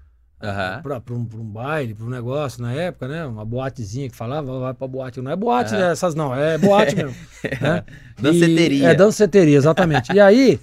[0.50, 0.82] Aham.
[0.82, 3.26] pra, pra, um, pra um baile, pra um negócio na época, né?
[3.26, 5.22] Uma boatezinha que falava, vai pra boate.
[5.22, 7.16] Não é boate né, essas não, é boate mesmo.
[7.62, 7.84] né?
[8.20, 8.84] Danceteria.
[8.84, 10.12] E- é, danceteria, exatamente.
[10.14, 10.60] e aí,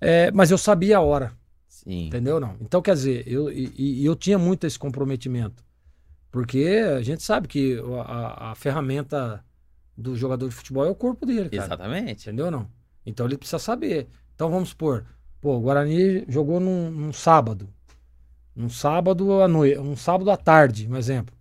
[0.00, 1.32] é, mas eu sabia a hora.
[1.68, 2.06] Sim.
[2.06, 2.40] Entendeu?
[2.40, 2.56] Não.
[2.60, 5.62] Então, quer dizer, eu, e, eu tinha muito esse comprometimento.
[6.30, 9.44] Porque a gente sabe que a, a- a ferramenta
[9.96, 11.64] do jogador de futebol é o corpo dele, cara.
[11.66, 12.22] Exatamente.
[12.28, 12.50] Entendeu?
[12.50, 12.66] Não.
[13.06, 14.08] Então ele precisa saber.
[14.34, 15.04] Então vamos supor,
[15.40, 17.68] pô, o Guarani jogou num, num sábado.
[18.54, 21.34] Num sábado à noite, um sábado à tarde, um exemplo.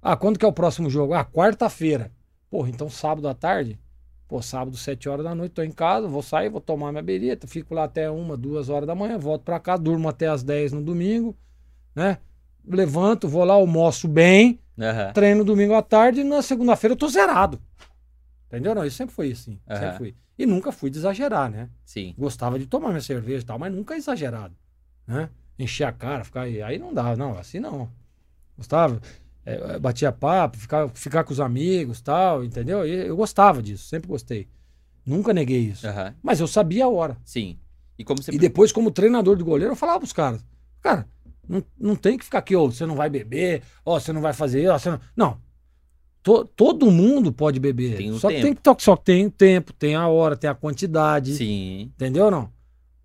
[0.00, 1.12] Ah, quando que é o próximo jogo?
[1.12, 2.10] Ah, quarta-feira.
[2.48, 3.78] Porra, então sábado à tarde?
[4.26, 7.46] Pô, sábado, sete horas da noite, tô em casa, vou sair, vou tomar minha berita,
[7.46, 10.72] fico lá até uma, duas horas da manhã, volto pra cá, durmo até as 10
[10.72, 11.36] no domingo,
[11.94, 12.18] né?
[12.64, 15.12] Levanto, vou lá, almoço bem, Aham.
[15.12, 17.60] treino domingo à tarde e na segunda-feira eu tô zerado.
[18.46, 18.74] Entendeu?
[18.74, 19.58] Não, isso sempre foi assim.
[19.68, 19.80] Aham.
[19.80, 20.14] Sempre fui.
[20.38, 21.68] E nunca fui de exagerar, né?
[21.84, 22.14] Sim.
[22.16, 24.54] Gostava de tomar minha cerveja e tal, mas nunca exagerado.
[25.06, 25.28] Né?
[25.60, 26.62] Encher a cara, ficar aí.
[26.62, 27.90] Aí não dava, não, assim não.
[28.56, 29.00] Gostava.
[29.44, 32.86] é, batia papo, ficar, ficar com os amigos tal, entendeu?
[32.86, 34.48] E eu gostava disso, sempre gostei.
[35.04, 35.86] Nunca neguei isso.
[35.86, 36.14] Aham.
[36.22, 37.16] Mas eu sabia a hora.
[37.24, 37.58] Sim.
[37.98, 38.32] E como você.
[38.32, 40.44] E depois, como treinador de goleiro, eu falava pros caras:
[40.80, 41.06] Cara,
[41.48, 44.32] não, não tem que ficar aqui, ó, você não vai beber, ó, você não vai
[44.32, 45.00] fazer, ó, você não.
[45.16, 45.38] Não.
[46.22, 47.96] To- todo mundo pode beber.
[47.96, 48.60] Tem um só, tempo.
[48.62, 51.34] tem só tem o tempo, tem a hora, tem a quantidade.
[51.34, 51.90] Sim.
[51.94, 52.52] Entendeu ou não?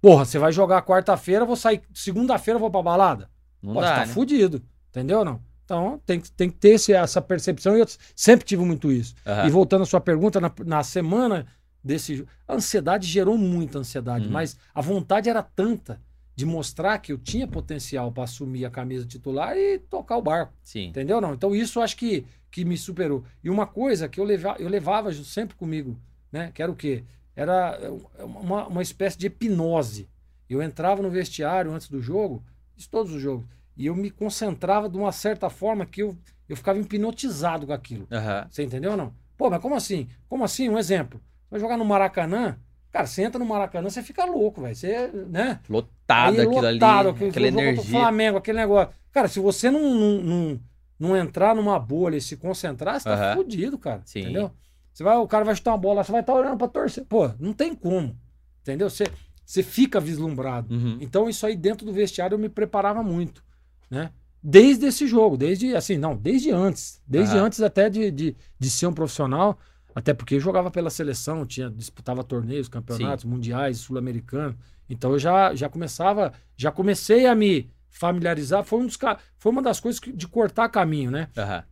[0.06, 1.82] Porra, você vai jogar quarta-feira, vou sair.
[1.92, 3.28] Segunda-feira vou pra balada.
[3.60, 4.14] Não Pô, você dá, tá né?
[4.14, 4.62] fudido.
[4.92, 5.42] Entendeu ou não?
[5.64, 9.16] Então tem, que- tem que ter esse- essa percepção e eu sempre tive muito isso.
[9.26, 9.48] Aham.
[9.48, 11.48] E voltando à sua pergunta, na, na semana
[11.84, 12.24] desse.
[12.48, 14.32] A ansiedade gerou muita ansiedade, Uhum.
[14.32, 16.00] mas a vontade era tanta
[16.36, 20.54] de mostrar que eu tinha potencial para assumir a camisa titular e tocar o barco.
[20.62, 20.86] Sim.
[20.90, 21.20] Entendeu?
[21.20, 21.34] Não?
[21.34, 23.24] Então isso eu acho que, que me superou.
[23.44, 25.98] E uma coisa que eu, leva, eu levava sempre comigo,
[26.32, 26.52] né?
[26.54, 27.04] Que era o quê?
[27.36, 27.78] Era
[28.20, 30.08] uma, uma espécie de hipnose.
[30.50, 32.44] Eu entrava no vestiário antes do jogo,
[32.78, 33.46] isso todos os jogos,
[33.76, 36.16] e eu me concentrava de uma certa forma que eu,
[36.48, 38.08] eu ficava hipnotizado com aquilo.
[38.12, 38.48] Aham.
[38.50, 39.14] Você entendeu ou não?
[39.38, 40.08] Pô, mas como assim?
[40.30, 40.70] Como assim?
[40.70, 41.20] Um exemplo.
[41.50, 42.58] Vai jogar no Maracanã,
[42.92, 44.76] cara, você entra no Maracanã, você fica louco, velho.
[44.76, 45.60] Você, né?
[45.70, 47.10] Lotado Aí, aquilo lotado, ali.
[47.10, 48.00] aquele aquela energia.
[48.00, 48.94] Flamengo, aquele negócio.
[49.12, 50.60] Cara, se você não, não, não,
[51.00, 54.02] não entrar numa bolha e se concentrar, você tá fudido, cara.
[54.06, 54.22] Sim.
[54.22, 54.52] Entendeu?
[54.96, 57.04] Você vai, o cara vai chutar uma bola, você vai estar olhando pra torcer.
[57.04, 58.18] Pô, não tem como.
[58.62, 58.90] Entendeu?
[58.90, 59.04] Você,
[59.46, 60.74] você fica vislumbrado.
[60.74, 60.98] Uhum.
[61.02, 63.44] Então, isso aí dentro do vestiário eu me preparava muito,
[63.92, 64.10] né?
[64.42, 67.02] Desde esse jogo, desde assim, não, desde antes.
[67.06, 69.60] Desde antes até de, de, de ser um profissional,
[69.94, 74.56] até porque eu jogava pela seleção, tinha, disputava torneios, campeonatos mundiais, sul-americanos.
[74.90, 78.64] Então eu já, já começava, já comecei a me familiarizar.
[78.64, 78.98] Foi, um dos,
[79.38, 81.28] foi uma das coisas que- de cortar caminho, né?
[81.38, 81.64] Aham.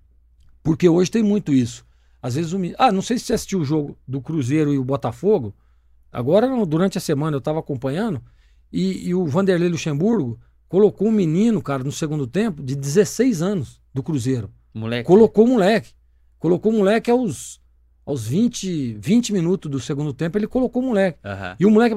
[0.62, 1.86] Porque hoje tem muito isso.
[2.24, 2.58] Às vezes o.
[2.78, 5.54] Ah, não sei se você assistiu o jogo do Cruzeiro e o Botafogo.
[6.10, 8.22] Agora, durante a semana, eu estava acompanhando.
[8.72, 13.82] E, e o Vanderlei Luxemburgo colocou um menino, cara, no segundo tempo, de 16 anos
[13.94, 14.50] do Cruzeiro.
[14.74, 15.06] Moleque.
[15.06, 15.92] Colocou o moleque.
[16.40, 17.60] Colocou o moleque aos,
[18.06, 21.20] aos 20, 20 minutos do segundo tempo, ele colocou o moleque.
[21.26, 21.58] Aham.
[21.60, 21.94] E o moleque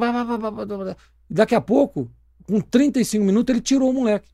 [1.30, 2.10] daqui a pouco,
[2.44, 4.28] com 35 minutos, ele tirou o moleque.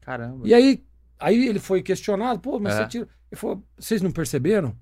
[0.00, 0.48] Caramba.
[0.48, 0.82] E aí,
[1.20, 2.76] aí ele foi questionado, pô, mas É.
[2.78, 3.08] você tira.
[3.30, 4.74] Ele falou, vocês não perceberam?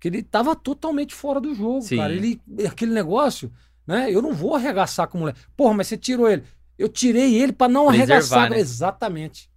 [0.00, 1.98] Que ele tava totalmente fora do jogo, Sim.
[1.98, 2.12] cara.
[2.12, 3.52] Ele, aquele negócio,
[3.86, 4.10] né?
[4.10, 5.38] Eu não vou arregaçar com o moleque.
[5.56, 6.42] Porra, mas você tirou ele.
[6.78, 8.50] Eu tirei ele pra não Preservar, arregaçar.
[8.50, 8.58] né?
[8.58, 9.50] Exatamente.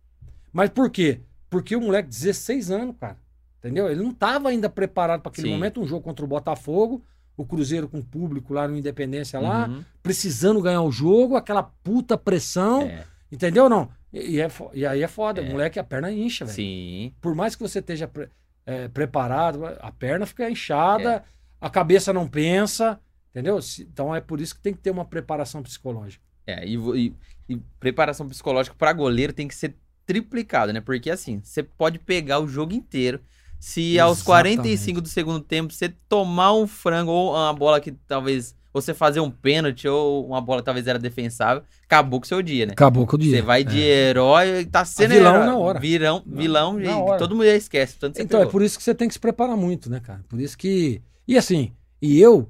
[0.51, 1.21] Mas por quê?
[1.49, 3.17] Porque o moleque, 16 anos, cara.
[3.59, 3.89] Entendeu?
[3.89, 5.53] Ele não tava ainda preparado para aquele Sim.
[5.53, 7.01] momento, um jogo contra o Botafogo,
[7.37, 9.83] o Cruzeiro com o público lá no Independência lá, Uhum.
[10.03, 12.81] precisando ganhar o jogo, aquela puta pressão.
[12.81, 13.89] É, Entendeu ou não?
[14.11, 15.41] E, e é e aí é foda.
[15.41, 15.47] É.
[15.47, 16.55] O moleque, a perna incha, velho.
[16.55, 17.13] sim.
[17.21, 18.27] Por mais que você esteja pre-
[18.65, 21.23] é, preparado, a perna fica inchada, É.
[21.61, 22.99] a cabeça não pensa,
[23.31, 23.59] entendeu?
[23.79, 26.23] Então é por isso que tem que ter uma preparação psicológica.
[26.45, 27.13] É, e, e-
[27.49, 30.81] e preparação psicológica pra goleiro tem que ser triplicada, né?
[30.81, 33.21] Porque assim, você pode pegar o jogo inteiro.
[33.59, 34.57] Se aos Exatamente.
[34.57, 39.19] 45 do segundo tempo você tomar um frango ou uma bola que talvez você fazer
[39.19, 42.73] um pênalti ou uma bola que talvez era defensável, acabou com o seu dia, né?
[42.73, 43.35] Acabou com o dia.
[43.37, 44.09] Você vai de É.
[44.09, 45.45] herói e tá sendo vilão herói.
[45.45, 45.79] na hora.
[45.79, 47.95] Virão, vilão, na e todo mundo esquece.
[47.97, 48.47] Então, é pegou.
[48.47, 50.25] por isso que você tem que se preparar muito, né, cara?
[50.27, 51.01] Por isso que.
[51.27, 52.49] E assim, e eu,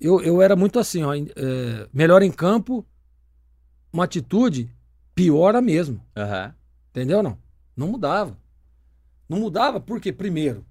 [0.00, 2.84] eu, eu era muito assim, ó, é, melhor em campo,
[3.92, 4.70] uma atitude,
[5.14, 6.00] piora mesmo.
[6.16, 6.54] Aham.
[6.90, 7.22] Entendeu?
[7.22, 7.36] Não.
[7.76, 8.36] Não mudava.
[9.28, 10.64] Não mudava porque, primeiro,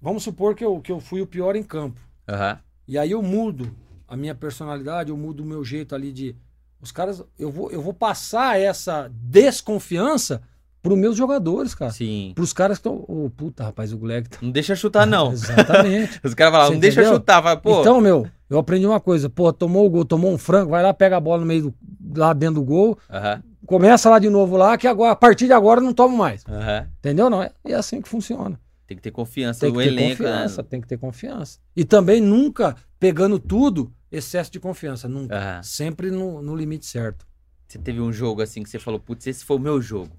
[0.00, 1.98] vamos supor que eu, que eu fui o pior em campo.
[2.28, 2.58] Aham.
[2.86, 3.74] E aí eu mudo
[4.12, 6.36] a minha personalidade, eu mudo o meu jeito ali de.
[6.82, 10.42] Os caras, eu vou, eu vou passar essa desconfiança
[10.82, 11.92] pros meus jogadores, cara.
[11.92, 12.32] Sim.
[12.34, 13.04] Pros caras que estão.
[13.08, 14.38] Ô, puta, rapaz, o Guleg tá.
[14.42, 15.30] Não deixa chutar, não.
[15.32, 16.20] Exatamente.
[16.22, 17.18] Os caras falam, não deixa entendeu?
[17.18, 17.40] chutar.
[17.40, 17.80] Vai, pô.
[17.80, 19.30] Então, meu, eu aprendi uma coisa.
[19.30, 21.62] Pô, tomou o gol, tomou um frango, vai lá, pega a bola no meio
[22.00, 22.20] do.
[22.20, 23.42] lá dentro do gol, Aham.
[23.64, 26.44] começa lá de novo lá, que agora, a partir de agora não tomo mais.
[26.46, 26.86] Aham.
[26.98, 27.30] Entendeu?
[27.30, 28.60] Não, é, é assim que funciona.
[28.86, 30.22] Tem que ter confiança Tem que no ter elenco.
[30.22, 30.28] né?
[30.30, 31.58] confiança, tem que ter confiança.
[31.74, 35.08] E também nunca pegando tudo, excesso de confiança.
[35.08, 35.36] Nunca.
[35.36, 35.62] Aham.
[35.62, 37.26] Sempre no, no limite certo.
[37.66, 40.10] Você teve um jogo assim que você falou, putz, esse foi o meu jogo.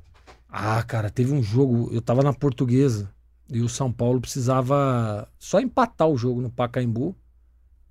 [0.50, 3.10] Ah, cara, teve um jogo, eu tava na portuguesa
[3.50, 7.16] e o São Paulo precisava só empatar o jogo no Pacaembu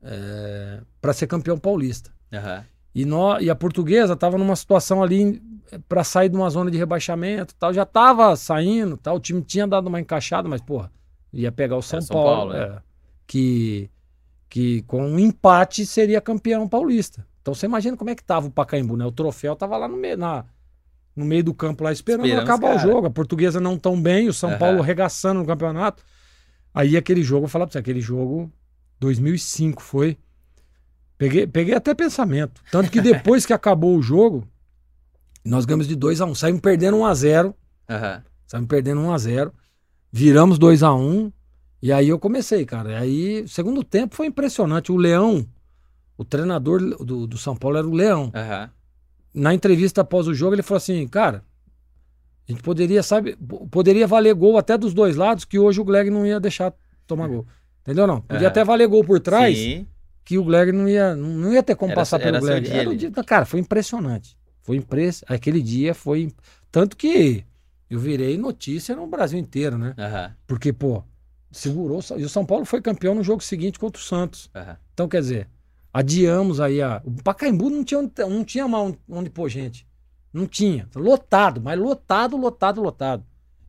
[0.03, 2.11] é, para ser campeão paulista.
[2.33, 2.65] Aham.
[2.95, 5.41] E, nó- e a portuguesa tava numa situação ali
[5.89, 7.73] para sair de uma zona de rebaixamento e tal.
[7.73, 9.17] Já tava saindo, tal.
[9.17, 10.93] o time tinha dado uma encaixada, mas, porra,
[11.33, 12.77] ia pegar o São, São Paulo, Paulo, é.
[12.77, 12.83] é,
[13.27, 13.89] que,
[14.53, 17.27] que com um empate seria campeão paulista.
[17.41, 19.07] Então você imagina como é que tava o Pacaembu, né?
[19.07, 20.45] O troféu tava lá no meio, na,
[21.17, 22.87] no meio do campo lá esperando, Esperando os acabar o cara.
[22.87, 23.07] jogo.
[23.07, 24.59] A portuguesa não tão bem, o São Aham.
[24.59, 26.05] Paulo regaçando no campeonato.
[26.75, 28.53] Aí aquele jogo, eu falar pra você, aquele jogo
[29.01, 30.19] 2005 foi.
[31.17, 32.61] Peguei, peguei até pensamento.
[32.71, 34.47] Tanto que depois que acabou o jogo,
[35.43, 36.35] nós ganhamos de 2 a 1 um.
[36.35, 37.55] Saímos perdendo 1 a 0
[37.89, 38.23] Aham.
[38.47, 39.55] Saímos perdendo 1 a 0
[40.13, 41.33] Viramos 2 a 1
[41.83, 42.93] E aí eu comecei, cara.
[42.93, 44.93] E aí, segundo tempo foi impressionante.
[44.93, 45.45] O Leão,
[46.17, 48.31] o treinador do, do São Paulo era o Leão.
[48.35, 48.71] Aham.
[49.35, 51.43] Na entrevista após o jogo, ele falou assim, cara,
[52.49, 55.85] a gente poderia, sabe, po- poderia valer gol até dos dois lados, que hoje o
[55.85, 56.73] Gleg não ia deixar
[57.07, 57.47] tomar gol.
[57.81, 58.21] Entendeu não?
[58.21, 58.49] Podia Aham.
[58.49, 59.87] até valer gol por trás, Sim.
[60.25, 62.61] que o Gleg não ia, não, ia ter como Era- passar pelo Gleg.
[62.67, 62.99] dia Era o ali.
[62.99, 64.37] dia- cara, foi impressionante.
[64.63, 65.25] Foi impress...
[65.27, 66.31] Aquele dia foi.
[66.71, 67.45] Tanto que
[67.91, 69.95] eu virei notícia no Brasil inteiro, né?
[69.99, 70.33] Aham.
[70.47, 71.03] Porque, pô,
[71.53, 72.01] segurou.
[72.17, 74.51] E o São Paulo foi campeão no jogo seguinte contra o Santos.
[74.55, 74.77] Aham.
[74.95, 75.49] Então, quer dizer,
[75.93, 77.01] adiamos aí a.
[77.05, 79.87] O Pacaembu não tinha, onde- não tinha mais onde- onde pôr gente.
[80.33, 80.89] Não tinha.
[80.97, 83.25] Lotado, mas lotado, lotado, lotado.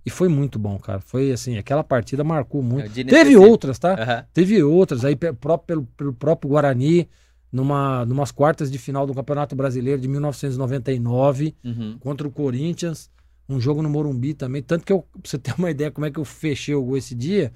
[0.06, 1.00] E foi muito bom, cara.
[1.00, 2.90] Foi assim, aquela partida marcou É muito.
[2.90, 3.94] dia Teve outras, tá?
[3.94, 4.26] Aham.
[4.34, 7.08] Teve outras aí próprio, pelo, pelo próprio Guarani,
[7.52, 11.98] numa numas quartas de final do Campeonato Brasileiro de 1999, Uhum.
[12.00, 13.10] contra o Corinthians.
[13.48, 14.62] Um jogo no Morumbi também.
[14.62, 16.98] Tanto que eu, pra você ter uma ideia como é que eu fechei o gol
[16.98, 17.52] esse dia,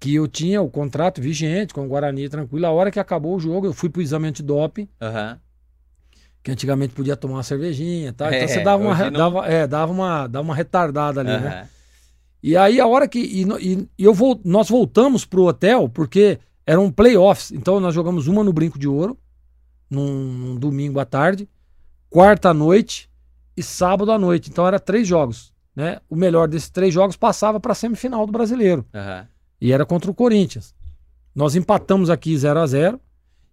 [0.00, 2.66] que eu tinha o contrato vigente com o Guarani tranquilo.
[2.66, 5.38] A hora que acabou o jogo, eu fui pro exame antidoping, Aham.
[6.42, 8.28] que antigamente podia tomar uma cervejinha e tal.
[8.28, 9.18] É, então você dava uma, não.
[9.18, 11.48] dava, é, dava uma, dava uma retardada ali, né?
[11.60, 11.68] Aham.
[12.40, 13.18] E aí a hora que.
[13.18, 17.50] E, e- e eu vol, nós voltamos pro hotel porque eram playoffs.
[17.50, 19.18] Então nós jogamos uma no Brinco de Ouro,
[19.90, 21.48] num, num domingo à tarde,
[22.08, 23.10] quarta à noite
[23.56, 24.50] e sábado à noite.
[24.50, 25.52] Então era três jogos.
[25.74, 25.98] Né?
[26.08, 28.86] O melhor desses três jogos passava para a semifinal do brasileiro.
[28.94, 29.26] Aham.
[29.60, 30.74] E era contra o Corinthians.
[31.34, 33.00] Nós empatamos aqui 0 a 0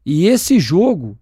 [0.05, 1.17] E esse jogo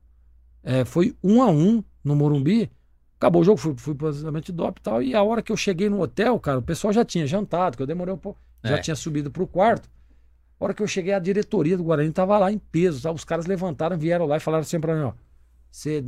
[0.63, 2.69] é, foi 1 a 1 no Morumbi.
[3.17, 3.95] Acabou o jogo, fui, fui
[4.41, 5.01] de DOP e tal.
[5.01, 7.83] E a hora que eu cheguei no hotel, cara, o pessoal já tinha jantado, que
[7.83, 8.39] eu demorei um pouco.
[8.63, 8.81] Já É.
[8.81, 9.89] tinha subido pro quarto.
[10.59, 13.01] A hora que eu cheguei, a diretoria do Guarani tava lá em peso.
[13.01, 13.11] Tá?
[13.11, 15.13] Os caras levantaram, vieram lá e falaram assim pra mim: ó,
[15.71, 16.03] você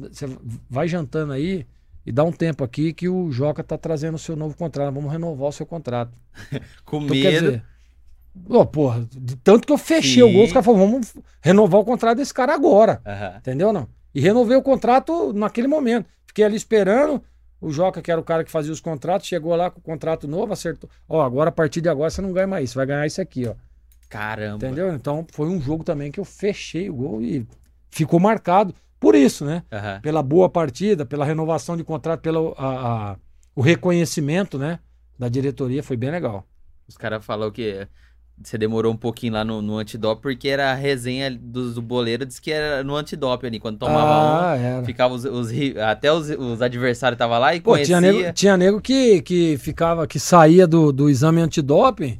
[0.69, 1.65] vai jantando aí
[2.05, 4.93] e dá um tempo aqui que o Joca tá trazendo o seu novo contrato.
[4.93, 6.11] Vamos renovar o seu contrato.
[6.85, 7.45] Com Então, quer medo.
[7.47, 7.63] dizer,
[8.49, 10.33] Ô, porra, de tanto que eu fechei o Sim.
[10.33, 13.01] gol, os caras falaram, vamos renovar o contrato desse cara agora.
[13.05, 13.35] Aham.
[13.37, 13.87] Entendeu não?
[14.13, 16.07] E renovei o contrato naquele momento.
[16.27, 17.21] Fiquei ali esperando.
[17.61, 20.27] O Joca, que era o cara que fazia os contratos, chegou lá com o contrato
[20.27, 20.89] novo, acertou.
[21.07, 23.47] Ó, agora a partir de agora você não ganha mais isso, vai ganhar isso aqui,
[23.47, 23.55] ó.
[24.09, 24.57] Caramba.
[24.65, 24.93] Entendeu?
[24.93, 27.47] Então foi um jogo também que eu fechei o gol e
[27.89, 29.63] ficou marcado por isso, né?
[29.71, 29.99] Aham.
[30.01, 33.15] Pela boa partida, pela renovação de contrato, pelo a- a-
[33.55, 34.79] o reconhecimento, né?
[35.17, 36.45] Da diretoria, foi bem legal.
[36.87, 37.87] Os caras falaram que
[38.43, 42.25] você demorou um pouquinho lá no, no antidoping, porque era a resenha dos do boleiro,
[42.25, 44.81] disse que era no antidoping ali, quando tomava ah, era.
[44.81, 47.97] um, ficava os, os até os, os adversários estavam lá e Pô, conhecia.
[47.99, 52.19] tinha nego, tinha nego que, que ficava, que saía do, do exame antidoping,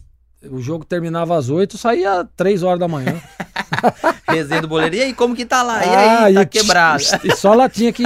[0.49, 3.19] o jogo terminava às 8, saía às 3 horas da manhã.
[4.29, 4.95] Resenha do boleiro.
[4.95, 5.83] E aí, como que tá lá?
[5.85, 7.03] E Ah, aí, tá e- quebrado.
[7.23, 8.03] E só latinha que,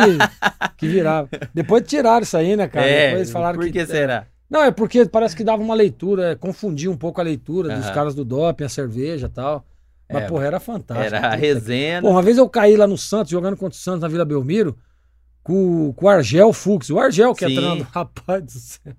[0.78, 1.28] que virava.
[1.54, 2.86] Depois tiraram isso aí, né, cara?
[2.86, 3.86] é, Depois falaram por que, que.
[3.86, 4.26] será?
[4.50, 7.86] Não, é porque parece que dava uma leitura, é, confundia um pouco a leitura dos
[7.86, 7.94] Aham.
[7.94, 9.64] caras do doping, a cerveja e tal.
[10.12, 11.16] Mas, É, porra, era fantástico.
[11.16, 12.02] Era a resenha.
[12.02, 14.76] Pô, uma vez eu caí lá no Santos, jogando contra o Santos na Vila Belmiro,
[15.44, 16.90] com, com o Argel Fux.
[16.90, 17.56] O Argel que é Sim.
[17.56, 17.88] treinador.
[17.94, 18.94] Rapaz do céu.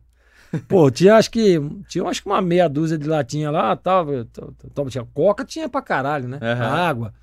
[0.68, 4.52] Pô, tinha acho que tinha acho que uma meia dúzia de latinha lá, tal, tal,
[4.74, 6.38] tal, tinha coca, tinha pra caralho, né?
[6.40, 6.66] Aham.
[6.66, 7.14] Água.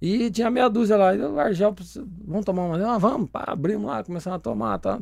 [0.00, 1.14] E tinha meia dúzia lá.
[1.14, 1.74] E o Argel,
[2.24, 5.00] vamos tomar uma, ah, vamos, pá, abrimos lá, começamos a tomar, tal.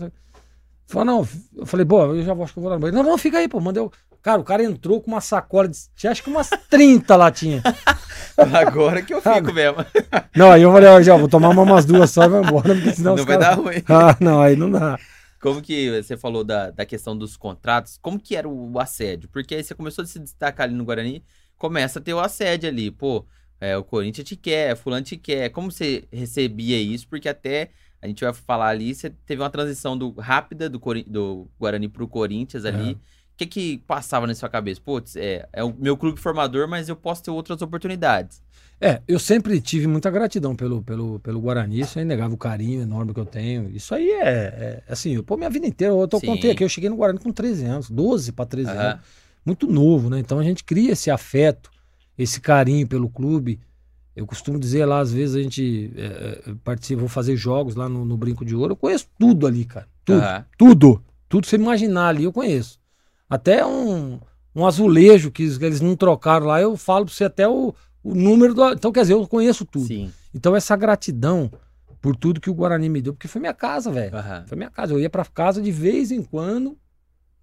[0.87, 3.03] Falou, não, eu falei, pô, eu já vou, acho que eu vou lá no banheiro.
[3.03, 3.87] Não, não, fica aí, pô, mandei.
[4.23, 5.77] Cara, o cara entrou com uma sacola de.
[5.97, 7.63] Tinha acho que umas 30 latinhas.
[8.53, 9.77] Agora que eu fico mesmo.
[10.35, 12.75] Não, aí eu falei, ó, já vou tomar uma- umas duas só e vai embora,
[12.75, 13.83] porque senão Não vai caras- dar ruim.
[13.89, 14.99] Ah, não, aí não dá.
[15.41, 17.99] Como que você falou da, da questão dos contratos?
[18.03, 19.29] Como que era o assédio?
[19.29, 21.23] Porque aí você começou a se destacar ali no Guarani,
[21.57, 22.91] começa a ter o assédio ali.
[22.91, 23.25] Pô,
[23.61, 25.51] é, o Corinthians te quer, fulano te quer.
[25.51, 27.07] Como você recebia isso?
[27.09, 27.71] Porque até
[28.05, 31.89] a gente vai falar ali, você teve uma transição do, rápida do, Cori- do Guarani
[31.89, 32.93] pro Corinthians ali.
[32.93, 32.95] É.
[32.95, 34.81] O que que passava na sua cabeça?
[34.81, 38.41] Putz, é, é o meu clube formador, mas eu posso ter outras oportunidades.
[38.81, 42.83] É, eu sempre tive muita gratidão pelo, pelo, pelo Guarani, isso é inegável o carinho
[42.83, 43.71] enorme que eu tenho.
[43.71, 46.27] Isso aí é, é assim, pô, minha vida inteira, eu tô, Sim.
[46.27, 48.91] contei aqui, eu cheguei no Guarani com 13 anos, 12 para 13 Aham.
[48.91, 49.01] anos,
[49.47, 50.19] muito novo, né?
[50.19, 51.71] Então a gente cria esse afeto,
[52.19, 53.59] esse carinho pelo clube.
[54.17, 57.89] Eu costumo dizer lá, às vezes a gente é, é, participa, vou fazer jogos lá
[57.89, 59.89] no, no Brinco de Ouro, eu conheço tudo ali, cara.
[60.05, 60.21] Tudo.
[60.23, 60.45] Aham.
[60.57, 61.05] Tudo.
[61.29, 62.79] Tudo que você imaginar ali, eu conheço.
[63.29, 64.21] Até um,
[64.55, 67.75] um azulejo que eles- que eles não trocaram lá, eu falo pra você até o,
[68.05, 68.73] o número do.
[68.73, 69.87] Então, quer dizer, eu conheço tudo.
[69.87, 70.13] Sim.
[70.33, 71.51] Então, essa gratidão
[72.01, 74.15] por tudo que o Guarani me deu, porque foi minha casa, velho.
[74.17, 74.45] Aham.
[74.47, 74.93] Foi minha casa.
[74.93, 76.77] Eu ia pra casa de vez em quando,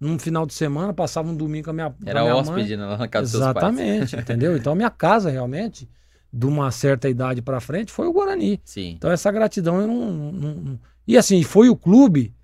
[0.00, 2.76] num final de semana, passava um domingo com a minha, com a Era minha hóspede
[2.76, 3.56] né, na casa dos seus pais.
[3.78, 4.56] Exatamente, entendeu?
[4.56, 5.88] Então, a minha casa, realmente,
[6.32, 8.60] de uma certa idade pra frente, foi o Guarani.
[8.64, 8.92] Sim.
[8.96, 12.34] Então essa gratidão eu não, não- não- E assim, foi o clube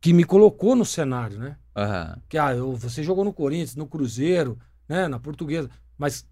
[0.00, 1.56] que me colocou no cenário, né?
[1.74, 2.18] Aham.
[2.28, 5.08] Que ah, eu, você jogou no Corinthians, no Cruzeiro, né?
[5.08, 5.70] Na Portuguesa.
[5.96, 6.26] Mas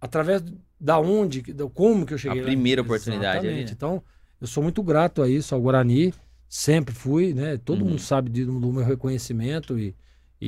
[0.00, 0.44] através
[0.78, 2.46] da onde, do como que eu cheguei A lá?
[2.46, 3.66] primeira oportunidade ali, Exatamente.
[3.70, 3.72] né?
[3.74, 4.02] Então,
[4.40, 6.12] eu sou muito grato a isso, ao Guarani.
[6.48, 7.56] Sempre fui, né?
[7.56, 7.88] Todo Uhum.
[7.90, 9.94] mundo sabe de- do meu reconhecimento e,
[10.40, 10.46] e-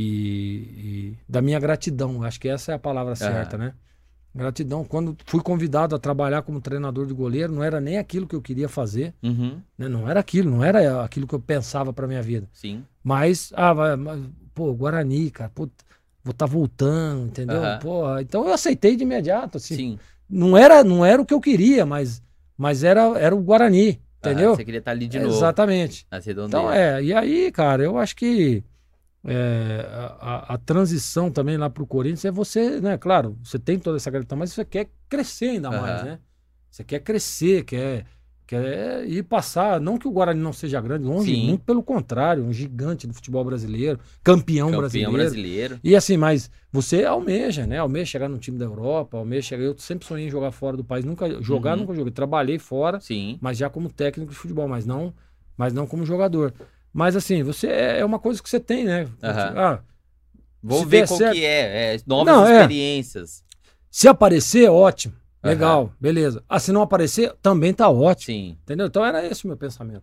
[1.18, 2.22] e da minha gratidão.
[2.22, 3.74] Acho que essa é a palavra certa, né?
[4.36, 4.84] Gratidão.
[4.84, 8.42] Quando fui convidado a trabalhar como treinador de goleiro, não era nem aquilo que eu
[8.42, 9.60] queria fazer, Uhum.
[9.78, 9.88] né?
[9.88, 12.48] Não era aquilo, não era aquilo que eu pensava para minha vida.
[12.52, 12.84] Sim.
[13.02, 14.20] Mas, ah, mas,
[14.54, 15.68] pô, Guarani, cara, pô,
[16.22, 17.62] vou estar voltando, entendeu?
[17.62, 17.78] Aham.
[17.80, 19.76] Pô, então eu aceitei de imediato, assim.
[19.76, 19.98] Sim.
[20.28, 22.22] Não era, não era o que eu queria, mas,
[22.58, 24.56] mas era, era o Guarani, entendeu?
[24.56, 25.30] Você queria estar ali de novo.
[25.30, 26.06] Exatamente.
[26.48, 28.64] Então, é, e aí, cara, eu acho que
[29.26, 29.84] é,
[30.20, 32.96] a, a- transição também lá pro Corinthians é você, né?
[32.96, 36.18] Claro, você tem toda essa gratidão, mas você quer crescer ainda mais, né?
[36.70, 38.04] Você quer crescer, quer,
[38.46, 39.80] quer ir passar.
[39.80, 41.46] Não que o Guarani não seja grande, longe, Sim.
[41.46, 45.12] muito pelo contrário, um gigante do futebol brasileiro, campeão, Campeão brasileiro.
[45.12, 45.80] brasileiro.
[45.82, 47.78] E assim, mas você almeja, né?
[47.78, 49.64] Almeja chegar no time da Europa, almeja chegar.
[49.64, 51.80] Eu sempre sonhei em jogar fora do país, nunca jogar, Uhum.
[51.80, 52.12] nunca joguei.
[52.12, 53.38] Trabalhei fora, Sim.
[53.40, 55.12] mas já como técnico de futebol, mas não,
[55.56, 56.52] mas não como jogador.
[56.96, 59.06] Mas assim, você é é uma coisa que você tem, né?
[59.22, 59.52] Aham.
[59.56, 59.80] Ah,
[60.62, 61.94] Vou ver qual certo- que é.
[61.94, 62.54] é, novas Não, é.
[62.62, 63.44] experiências.
[63.90, 65.14] se aparecer, ótimo.
[65.44, 66.42] Legal, beleza.
[66.48, 68.34] Ah, se não aparecer, também tá ótimo.
[68.34, 68.58] Sim.
[68.62, 68.86] Entendeu?
[68.86, 70.02] Então era esse o meu pensamento.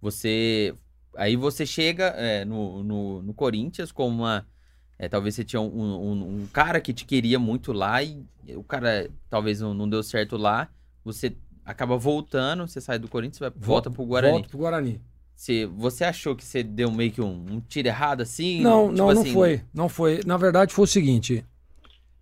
[0.00, 0.74] Você.
[1.16, 4.46] Aí você chega é, no, no, no Corinthians com uma.
[4.98, 8.24] é, talvez você tinha um, um- um cara que te queria muito lá e
[8.54, 10.68] o cara talvez não, não deu certo lá.
[11.04, 14.32] Você acaba voltando, você sai do Corinthians, vai, volta pro Guarani.
[14.34, 15.00] Volto pro Guarani.
[15.38, 18.60] Você, você achou que você deu meio que um, um tiro errado assim?
[18.60, 19.62] Não, Tipo não, não assim, foi.
[19.72, 20.20] Não foi.
[20.26, 21.44] Na verdade, foi o seguinte.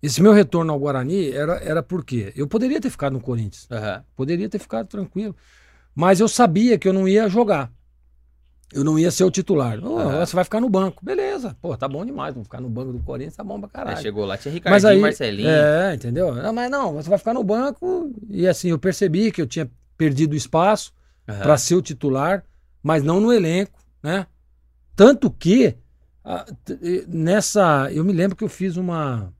[0.03, 3.67] Esse meu retorno ao Guarani era, era porque eu poderia ter ficado no Corinthians.
[3.71, 4.03] Aham.
[4.15, 5.35] Poderia ter ficado tranquilo.
[5.95, 7.73] Mas eu sabia que eu não ia jogar.
[8.71, 9.83] Eu não ia ser o titular.
[9.83, 10.23] Ô, Aham.
[10.23, 11.03] Você vai ficar no banco.
[11.03, 11.57] Beleza.
[11.59, 12.35] Pô, tá bom demais.
[12.35, 14.01] Vamos ficar no banco do Corinthians, tá bom pra Aí caralho.
[14.03, 15.49] chegou lá, tinha Mas Ricardinho, aí, Marcelinho.
[15.49, 16.35] É, entendeu?
[16.35, 18.11] Não, mas não, você vai ficar no banco.
[18.29, 20.93] E assim, eu percebi que eu tinha perdido espaço
[21.27, 21.41] Aham.
[21.41, 22.43] para ser o titular,
[22.83, 24.27] mas não no elenco, né?
[24.95, 25.77] tanto que
[27.07, 27.91] nessa.
[27.91, 29.31] Eu me lembro que eu fiz uma.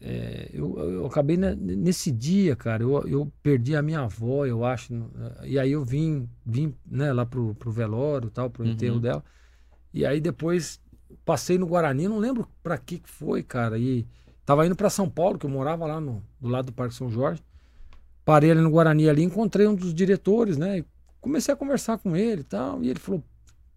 [0.00, 2.82] é, eu, eu acabei ne- nesse dia, cara.
[2.82, 4.92] Eu, eu perdi a minha avó, eu acho.
[5.44, 8.70] E aí eu vim, vim né, lá pro, pro velório, tal, pro Uhum.
[8.70, 9.24] enterro dela.
[9.92, 10.80] E aí depois
[11.24, 13.78] passei no Guarani, não lembro pra que que foi, cara.
[13.78, 14.06] E
[14.44, 17.10] tava indo pra São Paulo, que eu morava lá no, do lado do Parque São
[17.10, 17.42] Jorge.
[18.24, 20.78] Parei ali no Guarani ali, encontrei um dos diretores, né?
[20.78, 20.84] E
[21.26, 22.82] comecei a conversar com ele e tal.
[22.82, 23.22] E ele falou: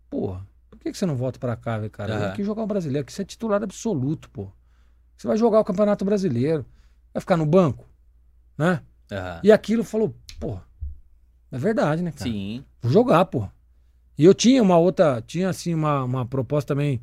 [0.09, 2.17] Porra, por que, que você não volta pra cá, velho, cara?
[2.17, 4.51] Vem aqui jogar o brasileiro, que você é titular absoluto, pô.
[5.17, 6.65] Você vai jogar o Campeonato Brasileiro,
[7.13, 7.85] vai ficar no banco,
[8.57, 8.81] né?
[9.11, 9.41] Aham.
[9.43, 10.63] E aquilo falou: Porra,
[11.51, 12.29] é verdade, né, cara?
[12.29, 12.63] Sim.
[12.81, 13.49] Vou jogar, pô.
[14.17, 17.01] E eu tinha uma outra, tinha assim uma, uma proposta também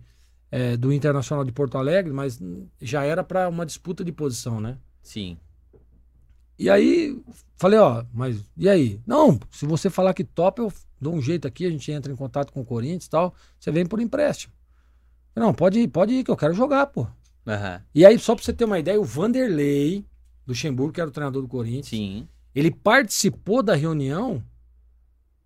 [0.50, 2.38] é, do Internacional de Porto Alegre, mas
[2.80, 4.78] já era pra uma disputa de posição, né?
[5.02, 5.38] Sim.
[6.58, 7.18] E aí,
[7.56, 9.00] falei, ó, mas e aí?
[9.06, 12.16] Não, se você falar que top, eu dou um jeito aqui, a gente entra em
[12.16, 14.54] contato com o Corinthians e tal, você vem por empréstimo.
[15.34, 17.06] Não, pode ir, pode ir, que eu quero jogar, pô.
[17.46, 17.82] Aham.
[17.94, 20.00] E aí, só pra você ter uma ideia, o Vanderlei,
[20.46, 22.26] do Luxemburgo, que era o treinador do Corinthians, Sim.
[22.54, 24.42] ele participou da reunião,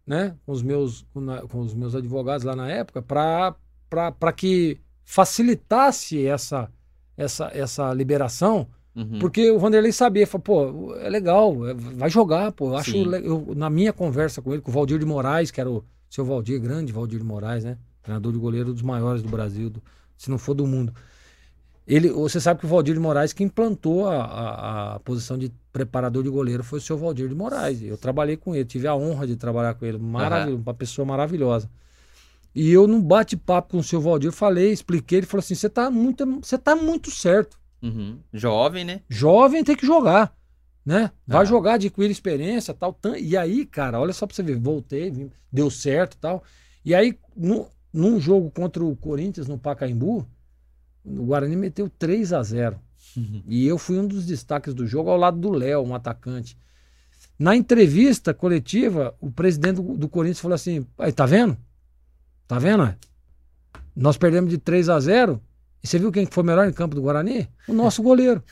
[0.07, 4.79] né, com os meus, com, na- com os meus advogados lá na época, para que
[5.05, 6.71] facilitasse essa,
[7.17, 9.19] essa, essa liberação, Uhum.
[9.21, 12.69] porque o Vanderlei sabia, falou, pô, é legal, é- vai jogar, pô.
[12.71, 12.91] Eu acho,
[13.25, 16.25] eu, na minha conversa com ele, com o Valdir de Moraes, que era o seu
[16.25, 19.83] Valdir, grande Valdir de Moraes, né, treinador de goleiro dos maiores do Brasil, do-
[20.19, 20.93] se não for do mundo.
[21.87, 25.51] Ele, você sabe que o Valdir de Moraes que implantou a, a, a posição de
[25.73, 27.83] preparador de goleiro foi o seu Valdir de Moraes.
[27.83, 31.69] Eu trabalhei com ele, tive a honra de trabalhar com ele, maravilhoso, uma pessoa maravilhosa.
[32.55, 35.91] E eu, num bate-papo com o seu Valdir, falei, expliquei, ele falou assim: você tá
[35.91, 37.59] muito, você tá muito certo.
[37.83, 38.19] Uhum.
[38.33, 39.01] Jovem, né?
[39.09, 40.35] Jovem tem que jogar,
[40.85, 41.11] né?
[41.27, 41.45] Vai Ah.
[41.45, 42.99] jogar, adquirir experiência tal.
[43.19, 46.43] E aí, cara, olha só pra você ver, voltei, vim- deu certo tal.
[46.85, 50.27] E aí, no, num jogo contra o Corinthians no Pacaembu,
[51.05, 52.79] o Guarani meteu 3 a 0
[53.17, 53.43] Uhum.
[53.49, 56.57] E eu fui um dos destaques do jogo ao lado do Léo, um atacante.
[57.39, 61.57] Na entrevista coletiva, o presidente do, do Corinthians falou assim: aí, tá vendo?
[62.47, 62.85] Tá vendo?
[62.85, 62.97] é?
[63.97, 65.41] Nós perdemos de 3 a 0
[65.83, 67.49] e você viu quem que foi melhor em campo do Guarani?
[67.67, 68.43] O nosso goleiro.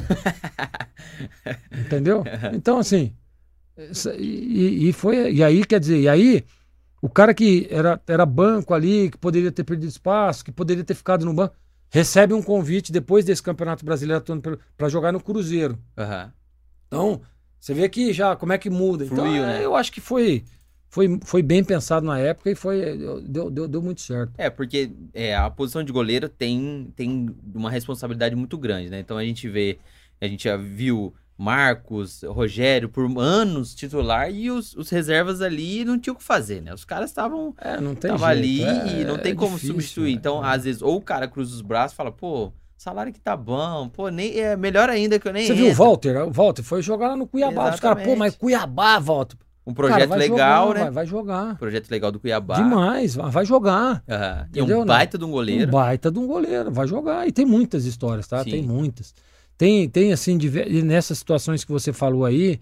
[1.72, 2.24] Entendeu?
[2.54, 3.14] Então, assim.
[4.18, 5.32] E, e foi.
[5.32, 6.44] E aí, quer dizer, e aí,
[7.02, 10.94] o cara que era, era banco ali, que poderia ter perdido espaço, que poderia ter
[10.94, 11.54] ficado no banco,
[11.90, 14.24] recebe um convite depois desse Campeonato Brasileiro
[14.76, 15.78] para jogar no Cruzeiro.
[15.96, 16.32] Aham.
[16.86, 17.20] Então,
[17.60, 19.04] você vê que já como é que muda.
[19.04, 19.64] Então, Fluiu, é, né?
[19.64, 20.44] eu acho que foi,
[20.88, 22.96] foi, foi bem pensado na época e foi
[23.28, 24.32] deu, deu, deu muito certo.
[24.38, 28.98] É, porque é, a posição de goleiro tem, tem uma responsabilidade muito grande, né?
[29.00, 29.78] Então a gente vê,
[30.20, 35.98] a gente já viu Marcos, Rogério por anos titular e os, os reservas ali não
[35.98, 36.74] tinham o que fazer, né?
[36.74, 38.64] Os caras estavam É, não tem tava jeito.
[38.68, 40.10] ali é- e não tem é como difícil, substituir.
[40.12, 40.18] né?
[40.18, 40.48] Então, É.
[40.54, 43.88] às vezes, ou o cara cruza os braços e fala, pô, salário que tá bom,
[43.88, 45.74] pô, nem, é melhor ainda que eu nem Você viu o.
[45.74, 46.16] Walter?
[46.26, 47.72] O Walter foi jogar lá no Cuiabá.
[47.72, 48.18] Os caras, pô, Exatamente.
[48.18, 49.36] mas Cuiabá, Walter.
[49.68, 50.84] Um Cara, projeto vai legal, jogar, né?
[50.84, 51.58] Vai, vai jogar.
[51.58, 52.56] Projeto legal do Cuiabá.
[52.56, 54.02] Demais, vai jogar.
[54.08, 54.46] Aham.
[54.46, 55.70] E Entendeu, um baita de um Um goleiro.
[55.70, 57.28] baita de um goleiro, vai jogar.
[57.28, 58.42] E tem muitas histórias, tá?
[58.42, 58.50] Sim.
[58.50, 59.14] Tem muitas.
[59.58, 60.38] Tem, tem assim,
[60.84, 62.60] nessas situações que você falou aí,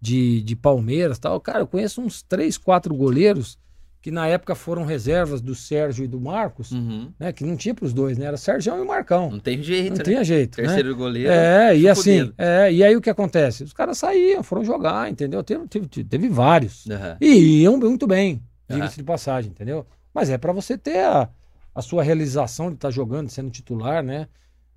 [0.00, 3.58] de, de Palmeiras e tal, cara, eu conheço uns três, quatro goleiros
[4.06, 7.10] que na época foram reservas do Sérgio e do Marcos, Uhum.
[7.18, 7.32] né?
[7.32, 8.26] Que não tinha pros dois, né?
[8.26, 9.32] Era Sérgio e o Marcão.
[9.32, 10.04] Não tem jeito, Não né?
[10.04, 10.66] tinha jeito, né?
[10.68, 11.28] Terceiro goleiro.
[11.28, 12.34] É, e assim, dedo.
[12.38, 13.64] é, e aí o que acontece?
[13.64, 15.42] Os caras saíam, foram jogar, entendeu?
[15.42, 16.88] Teve, teve, teve vários.
[16.88, 17.16] Aham.
[17.20, 18.40] E iam muito bem,
[18.70, 19.84] diga-se de passagem, entendeu?
[20.14, 21.28] Mas é pra você ter a,
[21.74, 24.28] a sua realização de estar jogando, sendo titular, né?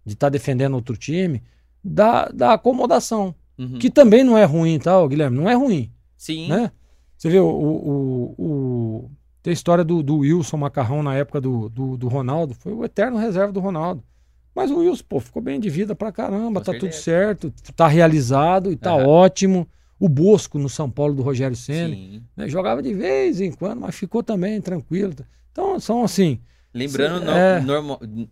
[0.04, 1.44] De estar defendendo outro time,
[1.84, 3.36] da, da acomodação.
[3.60, 3.78] Uhum.
[3.78, 5.38] Que também não é ruim, tá, ô, Guilherme?
[5.38, 6.50] Não é ruim, Sim.
[6.50, 6.72] né?
[7.16, 9.12] Você vê o, o- o-
[9.42, 12.84] tem a história do, do Wilson Macarrão na época do, do, do Ronaldo, foi o
[12.84, 14.04] eterno reserva do Ronaldo.
[14.54, 17.04] Mas o Wilson, pô, ficou bem de vida pra caramba, Com tá tudo certeza.
[17.04, 19.06] certo, tá realizado e tá Aham.
[19.08, 19.68] ótimo.
[20.00, 22.24] O Bosco no São Paulo do Rogério Sim.
[22.36, 22.48] né?
[22.48, 25.14] Jogava de vez em quando, mas ficou também tranquilo.
[25.52, 26.40] Então, são assim.
[26.74, 27.62] Lembrando no- É.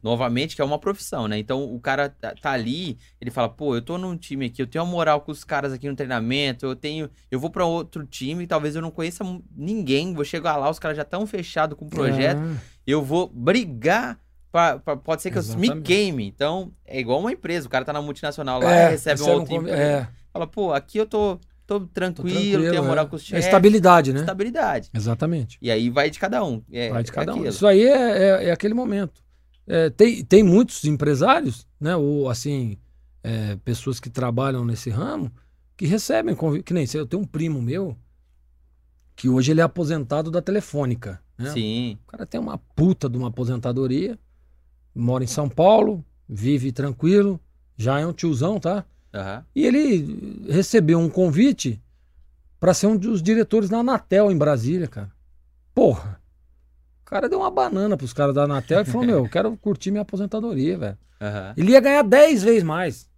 [0.04, 1.38] novamente que é uma profissão, né?
[1.40, 4.68] Então o cara tá, tá ali, ele fala, pô, eu tô num time aqui, eu
[4.68, 8.06] tenho uma moral com os caras aqui no treinamento, eu tenho, eu vou pra outro
[8.06, 9.24] time, talvez eu não conheça
[9.56, 13.28] ninguém, vou chegar lá, os caras já estão fechados com o projeto, Ah, eu vou
[13.28, 14.20] brigar.
[14.50, 15.86] Pra, pra- pode ser que eu me Exatamente.
[15.86, 16.26] queime.
[16.26, 17.68] Então, é igual uma empresa.
[17.68, 19.78] O cara tá na multinacional lá, é, recebe um outro emprego.
[19.78, 21.38] é, Fala, pô, aqui eu tô,
[21.68, 23.08] tô tô tranquilo, tenho moral é.
[23.10, 23.46] com os É chefes.
[23.46, 24.22] estabilidade, né?
[24.22, 24.90] Estabilidade.
[24.94, 25.58] Exatamente.
[25.62, 26.64] E aí vai de cada um.
[26.72, 27.46] É, Vai de cada é um.
[27.46, 29.22] Isso aí é, é, é aquele momento.
[29.68, 31.96] É, tem, tem muitos empresários, né?
[31.96, 32.78] Ou assim,
[33.22, 35.30] é, pessoas que trabalham nesse ramo,
[35.76, 36.64] que recebem convite.
[36.64, 37.96] Que nem sei, eu tenho um primo meu
[39.16, 41.20] que hoje ele é aposentado da Telefônica.
[41.38, 41.52] Né?
[41.52, 41.98] Sim.
[42.08, 44.18] O cara tem uma puta de uma aposentadoria,
[44.96, 47.40] mora em São Paulo, vive tranquilo,
[47.76, 48.86] já é um tiozão, tá?
[49.18, 49.46] Aham.
[49.56, 51.82] E ele recebeu um convite
[52.60, 55.12] pra ser um dos diretores da Anatel em Brasília, cara.
[55.74, 56.20] Porra.
[57.02, 59.92] O cara deu uma banana pros caras da Anatel e falou: Meu, eu quero curtir
[59.92, 60.98] minha aposentadoria, velho.
[61.22, 61.54] Aham.
[61.56, 63.10] Ele ia ganhar 10 vezes mais,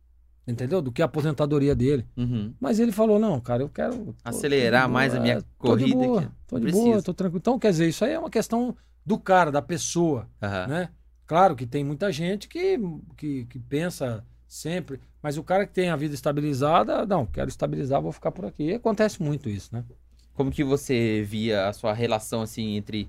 [0.47, 0.81] entendeu?
[0.81, 2.05] Do que a aposentadoria dele.
[2.15, 2.53] Uhum.
[2.59, 3.95] Mas ele falou: Não, cara, eu quero.
[3.97, 6.29] tô- Acelerar tô mais a minha é, tô de corrida boa, aqui.
[6.47, 6.83] Tô de Preciso.
[6.85, 7.39] boa, tô tranquilo.
[7.39, 8.75] Então, quer dizer, isso aí é uma questão
[9.05, 10.67] do cara, da pessoa Aham.
[10.67, 10.89] né?
[11.25, 12.77] Claro que tem muita gente que,
[13.17, 18.01] que, que pensa sempre, mas o cara que tem a vida estabilizada, não, quero estabilizar,
[18.01, 18.63] vou ficar por aqui.
[18.63, 19.85] E acontece muito isso, né?
[20.33, 23.07] Como que você via a sua relação, assim, entre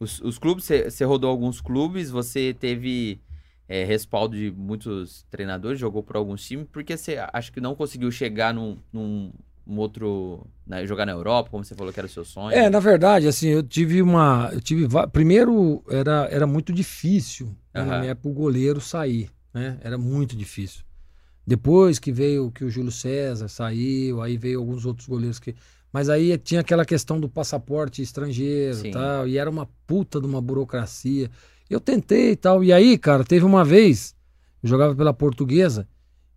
[0.00, 0.64] os, os clubes?
[0.64, 3.20] Você, rodou alguns clubes, você teve
[3.68, 8.10] é, respaldo de muitos treinadores, jogou por alguns times, porque você acha que não conseguiu
[8.10, 9.30] chegar num, num
[9.66, 10.44] um outro...
[10.66, 12.56] né, jogar na Europa, como você falou que era o seu sonho?
[12.56, 14.50] É, na verdade, assim, eu tive uma.
[14.52, 14.88] Eu tive.
[15.12, 19.78] Primeiro, era, era muito difícil né, na minha época o goleiro sair, né?
[19.82, 20.82] Era muito difícil.
[21.46, 25.54] Depois que veio que o Júlio César saiu, aí veio alguns outros goleiros que.
[25.92, 28.88] Mas aí tinha aquela questão do passaporte estrangeiro Sim.
[28.88, 31.28] e tal, e era uma puta de uma burocracia.
[31.68, 32.62] Eu tentei e tal.
[32.62, 34.14] E aí, cara, teve uma vez,
[34.62, 35.88] eu jogava pela portuguesa,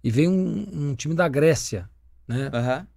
[0.04, 1.90] e veio um, um time da Grécia,
[2.28, 2.52] né?
[2.54, 2.88] Aham.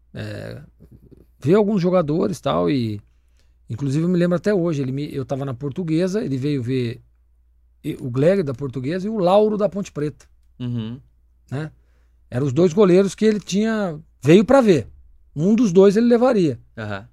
[1.39, 3.01] veio alguns jogadores tal e
[3.69, 7.03] inclusive eu me lembro até hoje ele me, eu estava na Portuguesa ele veio ver
[8.01, 10.27] o Gleg da Portuguesa e o Lauro da Ponte Preta
[10.59, 10.99] Uhum.
[11.51, 11.71] né
[12.31, 14.89] eram os dois goleiros que ele tinha veio para ver
[15.35, 17.07] um dos dois ele levaria Aham.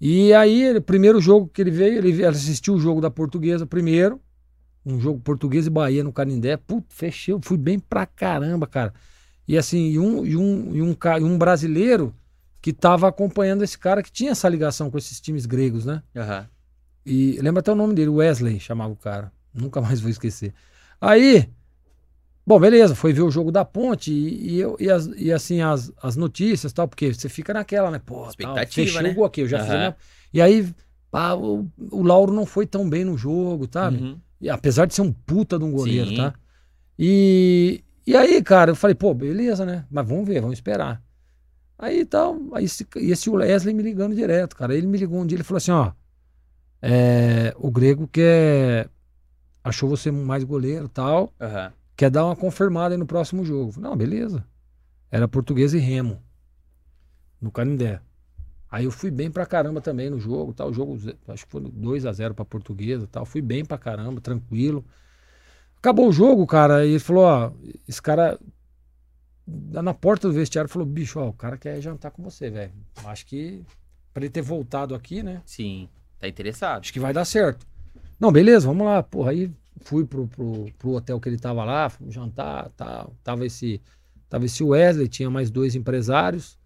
[0.00, 3.66] e aí ele- o primeiro jogo que ele veio ele assistiu o jogo da Portuguesa
[3.66, 4.20] primeiro
[4.86, 8.94] um jogo Português e Bahia no Canindé Putz, fechei fui bem pra caramba cara
[9.46, 12.14] e assim e um e um, e um, e um brasileiro
[12.60, 16.02] que estava acompanhando esse cara que tinha essa ligação com esses times gregos, né?
[16.16, 16.46] Aham.
[17.06, 19.30] E lembra até o nome dele, Wesley, chamava o cara.
[19.54, 20.54] Nunca mais vou esquecer.
[21.00, 21.48] Aí,
[22.46, 25.60] bom, beleza, foi ver o jogo da ponte e, e, eu- e as- e, assim,
[25.60, 27.98] as, as notícias e tal, porque você fica naquela, né?
[27.98, 29.10] Pô, tal, Expectativa, fechou né?
[29.10, 29.78] o gol aqui, eu já fiz a Aham.
[29.78, 29.96] minha...
[30.32, 30.74] E aí,
[31.10, 33.98] pá, o, o Lauro não foi tão bem no jogo, sabe?
[33.98, 34.20] Uhum.
[34.40, 36.14] E apesar de ser um puta de um goleiro, Sim.
[36.14, 36.34] tá?
[36.98, 39.86] E, e aí, cara, eu falei, pô, beleza, né?
[39.90, 41.02] Mas vamos ver, vamos esperar.
[41.78, 44.74] Aí tal, aí esse, esse Wesley me ligando direto, cara.
[44.76, 45.92] Ele me ligou um dia, ele falou assim, ó,
[46.82, 48.88] é, o Grego quer,
[49.68, 51.72] achou você mais goleiro e tal, Aham.
[51.96, 53.72] quer dar uma confirmada aí no próximo jogo.
[53.72, 54.44] Falei, não, beleza.
[55.10, 56.22] Era português e remo,
[57.40, 58.00] no Canindé.
[58.70, 60.68] Aí eu fui bem pra caramba também no jogo, tal.
[60.68, 60.98] O jogo,
[61.28, 63.24] acho que foi 2 a 0 pra portuguesa tal.
[63.24, 64.84] Fui bem pra caramba, tranquilo.
[65.78, 67.52] Acabou o jogo, cara, e ele falou, ó,
[67.86, 68.38] esse cara
[69.46, 72.72] na porta do vestiário falou, bicho, ó, o cara quer jantar com você, velho.
[73.04, 73.64] Acho que
[74.12, 75.40] pra ele ter voltado aqui, né?
[75.46, 75.88] Sim.
[76.18, 76.80] Tá interessado.
[76.80, 77.66] Acho que vai dar certo.
[78.18, 79.02] Não, beleza, vamos lá.
[79.02, 79.50] Porra, aí
[79.82, 83.14] fui pro, pro, pro hotel que ele tava lá, fomos jantar, tal.
[83.22, 83.80] Tava esse,
[84.28, 86.58] tava esse Wesley, tinha mais dois empresários,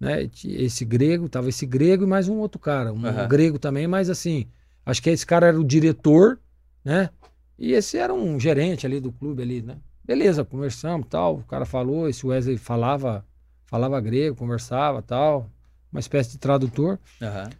[0.00, 0.28] né?
[0.44, 3.28] Esse grego, tava esse grego e mais um outro cara, um Aham.
[3.28, 4.46] grego também, mas assim,
[4.84, 6.38] acho que esse cara era o diretor,
[6.84, 7.10] né?
[7.58, 9.78] E esse era um gerente ali do clube ali, né?
[10.04, 11.38] Beleza, conversamos, tal.
[11.38, 13.24] O cara falou, esse Wesley falava,
[13.66, 15.50] falava grego, conversava, tal,
[15.92, 16.98] uma espécie de tradutor.
[17.20, 17.50] Aham.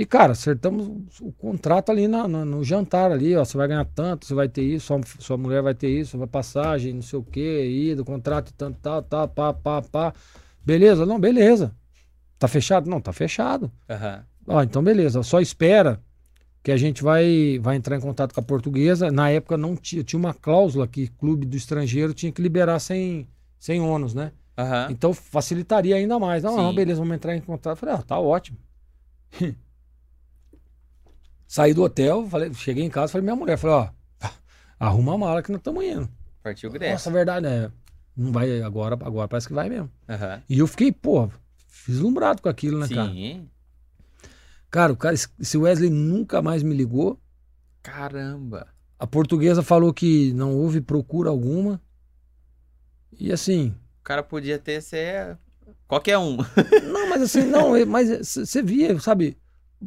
[0.00, 0.86] E, cara, acertamos
[1.20, 3.44] o contrato ali na- na- no jantar ali, ó.
[3.44, 6.28] Você vai ganhar tanto, você vai ter isso, sua, sua mulher vai ter isso, vai
[6.28, 10.14] passagem, não sei o quê, ida, contrato, tanto, tal, tal, pá, pá, pá.
[10.64, 11.04] Beleza?
[11.04, 11.74] Não, beleza.
[12.38, 12.88] Tá fechado?
[12.88, 13.72] Não, tá fechado.
[13.90, 14.24] Aham.
[14.46, 16.00] Ó, então beleza, só espera
[16.62, 19.10] que a gente vai, vai entrar em contato com a portuguesa.
[19.10, 23.26] Na época não tinha, tinha uma cláusula que clube do estrangeiro tinha que liberar sem,
[23.58, 24.30] sem ônus, né?
[24.56, 24.86] Aham.
[24.90, 26.44] Então facilitaria ainda mais.
[26.44, 27.72] Não, não, beleza, vamos entrar em contato.
[27.72, 28.56] Eu Falei, ah, tá ótimo.
[31.48, 33.88] Saí do hotel, falei, cheguei em casa, falei, minha mulher, falei, ó,
[34.78, 36.08] arruma a mala que nós estamos indo.
[36.42, 36.92] Partiu o Grécia.
[36.92, 37.72] Nossa, verdade, né?
[38.14, 39.90] Não vai agora, agora parece que vai mesmo.
[40.08, 40.42] Aham.
[40.48, 41.30] E eu fiquei, pô,
[41.86, 43.08] vislumbrado com aquilo, né, cara?
[43.10, 43.48] Sim.
[44.70, 47.18] Cara, o cara, esse Wesley nunca mais me ligou.
[47.82, 48.66] Caramba.
[48.98, 51.80] A portuguesa falou que não houve procura alguma.
[53.18, 55.38] E assim, O cara podia ter ser
[55.86, 56.36] qualquer um.
[56.92, 59.38] Não, mas assim, não, é- mas você via, sabe,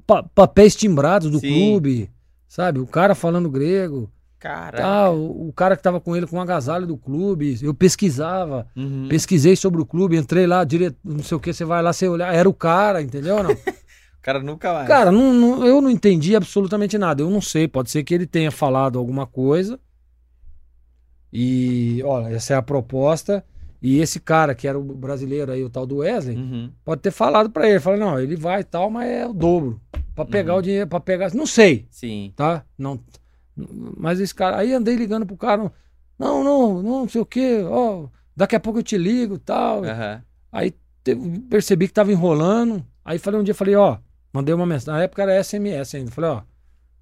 [0.05, 1.53] pa- papéis timbrados do Sim.
[1.53, 2.09] clube,
[2.47, 2.79] sabe?
[2.79, 4.77] O cara falando grego, Caraca.
[4.83, 7.57] tal, o, o cara que tava com ele com o agasalho do clube.
[7.61, 9.07] Eu pesquisava, Uhum.
[9.09, 12.07] pesquisei sobre o clube, entrei lá, direto, não sei o que, você vai lá, você
[12.07, 13.41] olhar, era o cara, entendeu?
[13.43, 13.51] Não?
[14.21, 14.87] O cara nunca mais.
[14.87, 17.23] cara, não, não- eu não entendi absolutamente nada.
[17.23, 19.79] Eu não sei, pode ser que ele tenha falado alguma coisa.
[21.33, 23.43] E, olha, essa é a proposta.
[23.81, 26.71] E esse cara, que era o brasileiro aí, o tal do Wesley, Uhum.
[26.85, 29.81] pode ter falado pra ele, falou, não, ele vai e tal, mas é o dobro.
[30.13, 30.59] pra pegar Uhum.
[30.59, 31.33] o dinheiro, pra pegar.
[31.33, 32.31] Não sei, Sim.
[32.35, 32.63] tá?
[32.77, 32.99] Não.
[33.97, 34.57] Mas esse cara.
[34.57, 35.71] Aí andei ligando pro cara.
[36.19, 37.61] Não, não, não, não sei o quê.
[37.67, 39.83] Ó, daqui a pouco eu te ligo e tal.
[39.83, 40.21] Aham.
[40.51, 40.73] Aí
[41.49, 42.85] percebi que tava enrolando.
[43.03, 43.97] Aí falei um dia, falei, ó,
[44.33, 44.97] mandei uma mensagem.
[44.99, 46.11] Na época era SMS ainda.
[46.11, 46.41] Falei, ó,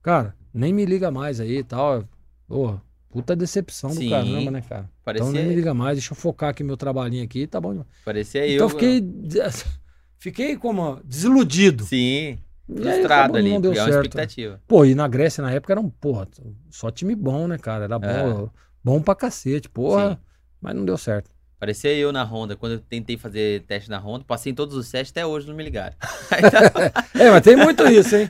[0.02, 2.04] cara, nem me liga mais aí e tal.
[2.48, 2.76] Pô,
[3.10, 4.06] puta decepção Sim.
[4.06, 4.90] do caramba, né, cara?
[5.04, 7.72] Parecia, Então nem me liga mais, deixa eu focar aqui meu trabalhinho aqui, tá bom
[7.72, 7.88] demais.
[8.06, 8.70] parecia Então eu.
[8.70, 9.02] fiquei.
[10.22, 11.86] Fiquei como desiludido.
[11.86, 12.40] Sim.
[12.68, 13.96] Frustrado ali, não deu é uma certo.
[14.06, 14.62] expectativa.
[14.68, 16.28] Pô, e na Grécia na época era um, porra,
[16.70, 17.86] só time bom, né, cara?
[17.86, 18.08] Era bom,
[18.54, 18.60] É.
[18.84, 20.12] bom pra cacete, porra.
[20.12, 20.18] Sim.
[20.62, 21.32] Mas não deu certo.
[21.58, 22.56] Parecia eu na Honda.
[22.56, 25.56] Quando eu tentei fazer teste na Honda, passei em todos os testes, até hoje não
[25.56, 25.96] me ligaram.
[27.20, 28.30] É, mas tem muito isso, hein?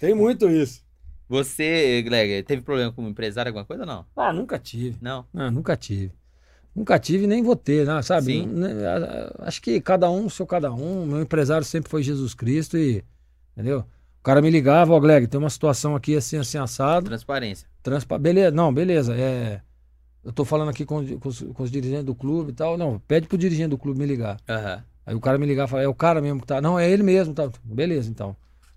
[0.00, 0.83] Tem muito isso.
[1.28, 4.04] Você, Gleg, teve problema com empresário, alguma coisa ou não?
[4.14, 4.98] Ah, nunca tive.
[5.00, 5.24] Não.
[5.32, 6.12] Não, nunca tive.
[6.74, 8.02] Nunca tive nem vou ter, né?
[8.02, 8.26] sabe?
[8.26, 8.46] Sim.
[8.46, 8.70] Né,
[9.38, 11.06] Acho que cada um, seu cada um.
[11.06, 13.04] Meu empresário sempre foi Jesus Cristo e.
[13.52, 13.80] Entendeu?
[14.20, 17.06] O cara me ligava, ó, Gleg, tem uma situação aqui assim, assim, assado.
[17.06, 17.68] Transparência.
[17.82, 18.18] Transpa...
[18.18, 19.14] Beleza, não, beleza.
[19.14, 19.60] É...
[20.24, 22.76] Eu tô falando aqui com, com os, com os dirigentes do clube e tal.
[22.76, 24.38] Não, pede pro dirigente do clube me ligar.
[24.48, 24.82] Aham.
[25.06, 26.60] Aí o cara me ligava e falava, é o cara mesmo que tá.
[26.60, 27.34] Não, é ele mesmo.
[27.34, 27.50] Tá.
[27.62, 28.34] Beleza, então.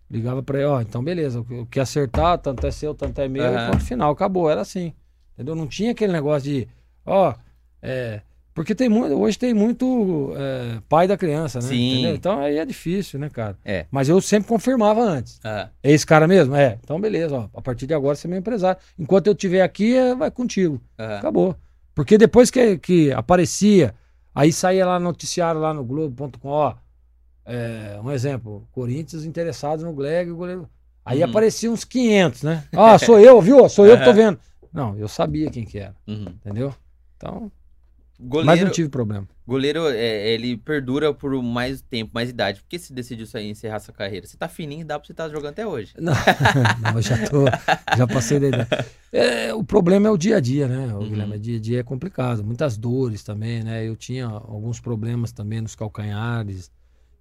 [0.09, 1.41] Ligava pra ele, ó, então beleza.
[1.41, 3.67] O que acertar, tanto é seu, tanto é meu, Aham.
[3.67, 4.49] e ponto final, acabou.
[4.49, 4.93] Era assim.
[5.33, 5.53] Entendeu?
[5.55, 6.67] Não tinha aquele negócio de,
[7.05, 7.33] ó,
[7.81, 8.21] é.
[8.53, 11.67] Porque tem muito, hoje tem muito é, pai da criança, né?
[11.67, 11.91] Sim.
[11.91, 12.15] Entendeu?
[12.15, 13.55] Então aí é difícil, né, cara?
[13.63, 13.85] É.
[13.91, 15.39] Mas eu sempre confirmava antes.
[15.45, 15.69] Aham.
[15.83, 16.55] É esse cara mesmo?
[16.55, 16.79] É.
[16.83, 17.49] Então beleza, ó.
[17.53, 18.81] A partir de agora você é meu empresário.
[18.97, 20.81] Enquanto eu estiver aqui, é, vai contigo.
[20.97, 21.55] Acabou.
[21.93, 23.93] Porque depois que, que aparecia,
[24.33, 26.73] aí saía lá no noticiário lá no Globo.com, ó.
[27.47, 30.69] É, um exemplo, Corinthians interessados no Gleg, o goleiro.
[31.05, 31.29] Aí Uhum.
[31.29, 32.65] apareciam uns 500, né?
[32.73, 33.67] Ah, sou eu, viu?
[33.69, 34.37] Sou eu que tô vendo.
[34.73, 36.25] Não, eu sabia quem que era, Uhum.
[36.27, 36.75] entendeu?
[37.15, 37.49] Então,
[38.19, 39.27] mas Goleiro, não tive problema.
[39.45, 42.59] goleiro é, ele perdura por mais tempo, mais idade.
[42.61, 44.25] Por que você decidiu sair, encerrar sua carreira?
[44.27, 45.93] Você tá fininho, dá pra você estar jogando até hoje.
[45.97, 46.13] Não,
[46.81, 47.45] não, eu já tô,
[47.95, 48.69] já passei da idade.
[49.13, 51.07] É, o problema é o dia a dia, né, o Uhum.
[51.09, 51.35] Guilherme?
[51.35, 53.87] O dia a dia é complicado, muitas dores também, né?
[53.87, 56.69] Eu tinha alguns problemas também nos calcanhares.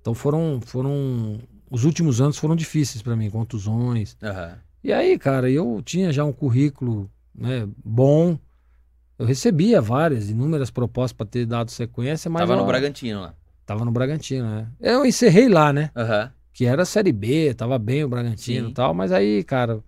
[0.06, 4.16] Então foram, foram, os últimos anos foram difíceis para mim, contusões.
[4.22, 4.56] Aham.
[4.84, 8.38] E aí, cara, eu tinha já um currículo, né, bom.
[9.18, 13.34] Eu recebia várias, inúmeras propostas para ter dado sequência, mas Tava eu, no Bragantino lá.
[13.66, 14.68] tava no Bragantino, né?
[14.78, 15.90] Eu encerrei lá, né?
[15.96, 16.30] Aham.
[16.52, 18.70] que era Série B, tava bem o Bragantino Sim.
[18.70, 19.82] e tal, mas aí, cara.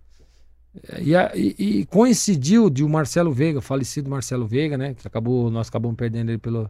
[0.99, 4.93] E, e- e coincidiu de o Marcelo Veiga, falecido Marcelo Veiga, né?
[4.95, 6.69] Que acabou, nós acabamos perdendo ele pelo,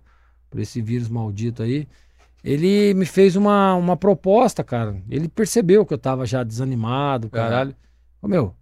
[0.51, 1.87] por esse vírus maldito aí.
[2.43, 5.01] Ele me fez uma, uma proposta, cara.
[5.09, 7.75] Ele percebeu que eu tava já desanimado, caralho.
[8.21, 8.55] Ô, meu,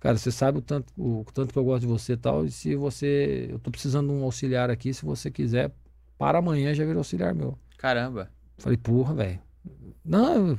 [0.00, 2.44] cara, você sabe o tanto, o, tanto que eu gosto de você e tal.
[2.44, 3.48] E se você.
[3.50, 5.70] Eu tô precisando de um auxiliar aqui, se você quiser,
[6.16, 7.58] para amanhã já vira auxiliar meu.
[7.76, 8.30] Caramba.
[8.56, 9.38] Falei, porra, velho.
[10.04, 10.48] Não.
[10.48, 10.58] eu-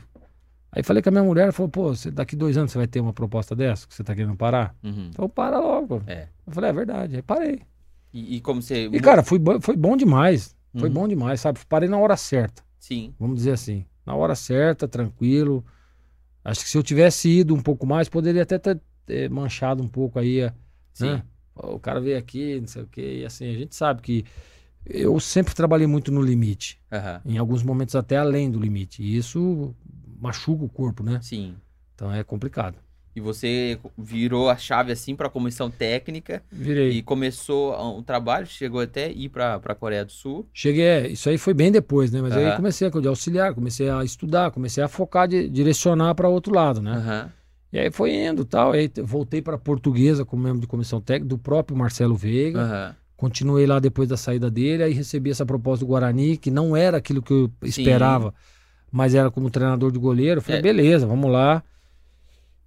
[0.72, 2.86] Aí falei com a minha mulher, ela falou, pô, você, daqui dois anos você vai
[2.86, 4.76] ter uma proposta dessa, que você tá querendo parar?
[4.84, 5.08] Uhum.
[5.10, 6.04] Então para logo.
[6.06, 6.28] É.
[6.46, 7.16] Eu falei, é verdade.
[7.16, 7.62] Aí parei.
[8.14, 8.86] E, e como você.
[8.86, 10.56] E, cara, foi, foi bom demais.
[10.78, 10.94] Foi Uhum.
[10.94, 11.60] bom demais, sabe?
[11.68, 13.14] Parei na hora certa, Sim.
[13.20, 13.86] vamos dizer assim.
[14.06, 15.66] Na hora certa, tranquilo.
[16.44, 18.60] Acho que se eu tivesse ido um pouco mais, poderia até
[19.06, 20.50] ter manchado um pouco aí,
[20.94, 21.06] Sim.
[21.06, 21.24] né?
[21.56, 24.24] O cara veio aqui, não sei o quê, e assim, a gente sabe que
[24.86, 26.80] eu sempre trabalhei muito no limite.
[26.92, 27.22] Aham.
[27.26, 29.04] em alguns momentos até além do limite.
[29.04, 29.76] E isso
[30.20, 31.20] machuca o corpo, né?
[31.22, 31.56] Sim.
[31.94, 32.78] Então é complicado.
[33.16, 36.92] E você virou a chave assim pra comissão técnica Virei.
[36.92, 40.48] e começou o trabalho, chegou até ir pra, pra Coreia do Sul.
[40.54, 42.22] Cheguei, é, isso aí foi bem depois, né?
[42.22, 42.56] Mas aí Aham.
[42.58, 46.82] comecei a de auxiliar, comecei a estudar, comecei a focar, de, direcionar para outro lado,
[46.82, 46.92] né?
[46.94, 47.32] Aham.
[47.72, 48.72] E aí foi indo tal.
[48.72, 52.62] Aí voltei para portuguesa como membro de comissão técnica do próprio Marcelo Veiga.
[52.62, 52.96] Aham.
[53.18, 56.98] Continuei lá depois da saída dele, aí recebi essa proposta do Guarani, que não era
[56.98, 58.34] aquilo que eu esperava,
[58.90, 60.38] mas era como treinador de goleiro.
[60.38, 60.64] Eu falei, É.
[60.64, 61.62] beleza, vamos lá.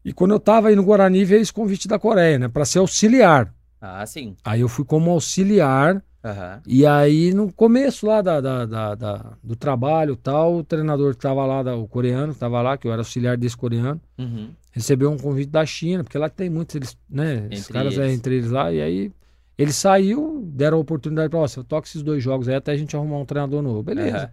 [0.05, 2.49] E quando eu tava aí no Guarani, veio esse convite da Coreia, né?
[2.49, 3.53] Para ser auxiliar.
[3.81, 4.37] Ah, sim.
[4.45, 6.61] Aí eu fui como auxiliar, Aham.
[6.67, 11.15] e aí no começo lá da, da- da- da- do trabalho e tal, o treinador
[11.15, 14.01] que tava lá, da- o coreano, que tava lá, que eu era auxiliar desse coreano,
[14.19, 14.51] Uhum.
[14.71, 17.49] recebeu um convite da China, porque lá tem muitos, eles, né?
[17.51, 18.15] Esses Entre caras é eles.
[18.19, 19.13] entre eles lá, e aí
[19.59, 22.95] ele saiu, deram a oportunidade para você, toca esses dois jogos aí até a gente
[22.97, 23.83] arrumar um treinador novo.
[23.83, 24.17] Beleza.
[24.19, 24.31] Aham.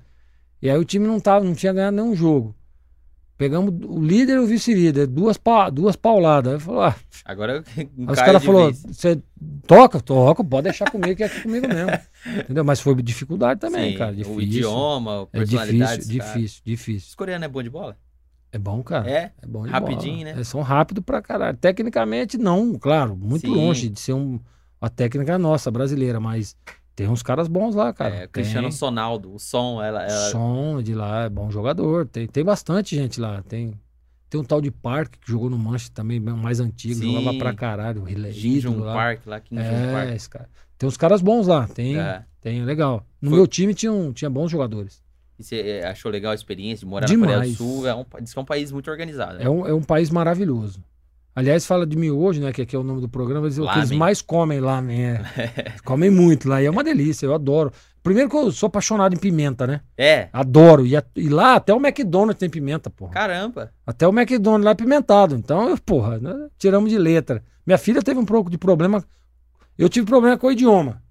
[0.62, 2.54] E aí o time não tava, não tinha ganhado nenhum jogo.
[3.40, 6.56] Pegamos o líder e o vice-líder, duas, pa, duas pauladas.
[6.56, 7.64] Aí falou, ah, Agora
[7.98, 8.84] um os cara caras de falaram, vez.
[8.84, 9.22] você
[9.66, 10.02] toca?
[10.02, 11.90] Toca, pode deixar comigo que é aqui comigo mesmo.
[12.44, 12.66] Entendeu?
[12.66, 14.12] Mas foi dificuldade também, Sim, cara.
[14.12, 14.42] O Difícil.
[14.42, 16.02] idioma, a É personalidade.
[16.06, 17.08] difícil, difícil, difícil.
[17.08, 17.96] Os coreanos é bom de bola?
[18.52, 19.10] É bom, cara.
[19.10, 19.32] É?
[19.42, 20.36] É bom de Rapidinho, bola.
[20.36, 20.42] né?
[20.42, 21.56] É, são rápidos pra caralho.
[21.56, 23.16] Tecnicamente, não, claro.
[23.16, 23.56] Muito Sim.
[23.56, 24.38] longe de ser um,
[24.82, 26.58] uma técnica nossa, brasileira, mas
[27.04, 28.14] tem uns caras bons lá, cara.
[28.16, 28.78] é, Cristiano tem.
[28.78, 30.04] Sonaldo, o som, ela.
[30.04, 30.30] ela...
[30.32, 32.06] Som de lá, é bom jogador.
[32.08, 33.42] Tem, tem bastante gente lá.
[33.44, 33.74] Tem,
[34.30, 37.14] Tem um tal de Park que jogou no Manchester também, mais antigo, Sim.
[37.14, 38.04] jogava pra caralho.
[38.08, 38.94] É Jinjun lá.
[38.94, 40.10] Park lá, Kim Jong É, Park.
[40.16, 40.50] esse cara.
[40.78, 42.24] Tem uns caras bons lá, tem, É.
[42.42, 43.06] tem legal.
[43.22, 45.02] No Foi- meu time tinha, um- tinha bons jogadores.
[45.40, 47.58] E você é, achou legal a experiência de morar na Coreia do Demais.
[47.58, 47.88] Sul?
[47.88, 49.38] É um, diz que é um país muito organizado.
[49.40, 49.46] né?
[49.46, 50.84] É um, é um país maravilhoso.
[51.40, 52.52] Aliás, fala de miojo, né?
[52.52, 53.46] Que aqui é o nome do programa.
[53.48, 53.98] Eles, o que eles Lamen.
[54.00, 55.22] mais comem lá, né?
[55.86, 56.62] comem muito lá.
[56.62, 57.72] E é uma delícia, eu adoro.
[58.04, 59.82] Primeiro que eu sou apaixonado em pimenta, né?
[59.98, 60.86] É, Adoro.
[60.86, 63.12] E, a- e lá até o McDonald's tem pimenta, porra.
[63.14, 63.72] caramba.
[63.88, 65.36] Até o McDonald's lá é pimentado.
[65.36, 67.44] Então, eu, porra, né, tiramos de letra.
[67.66, 69.04] Minha filha teve um pouco de problema.
[69.78, 71.02] Eu tive problema com o idioma.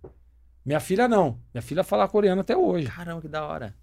[0.65, 1.39] Minha filha não.
[1.55, 2.87] Minha filha fala coreano até hoje.
[2.89, 3.75] Caramba, que da hora.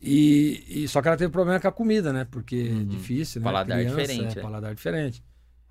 [0.00, 2.26] E, e- só que ela teve problema com a comida, né?
[2.30, 2.84] Porque é Uhum.
[2.86, 3.44] difícil, né?
[3.44, 4.42] Paladar diferente, É, é.
[4.42, 5.22] paladar diferente.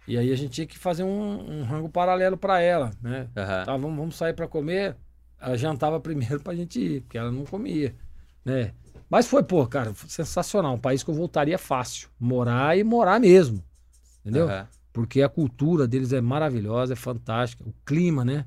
[0.08, 3.28] E aí a gente tinha que fazer um, um rango paralelo para ela, né?
[3.36, 3.66] Aham.
[3.66, 4.96] Tá, vamos, vamos sair para comer.
[5.40, 7.96] Ela jantava primeiro pra gente ir, porque ela não comia,
[8.44, 8.74] né?
[9.10, 10.74] Mas foi, pô, cara, foi sensacional.
[10.74, 12.10] Um país que eu voltaria fácil.
[12.20, 13.64] Morar e morar mesmo.
[14.22, 14.48] Entendeu?
[14.48, 14.68] aham.
[14.94, 17.64] Porque a cultura deles é maravilhosa, é fantástica.
[17.66, 18.46] O clima, né?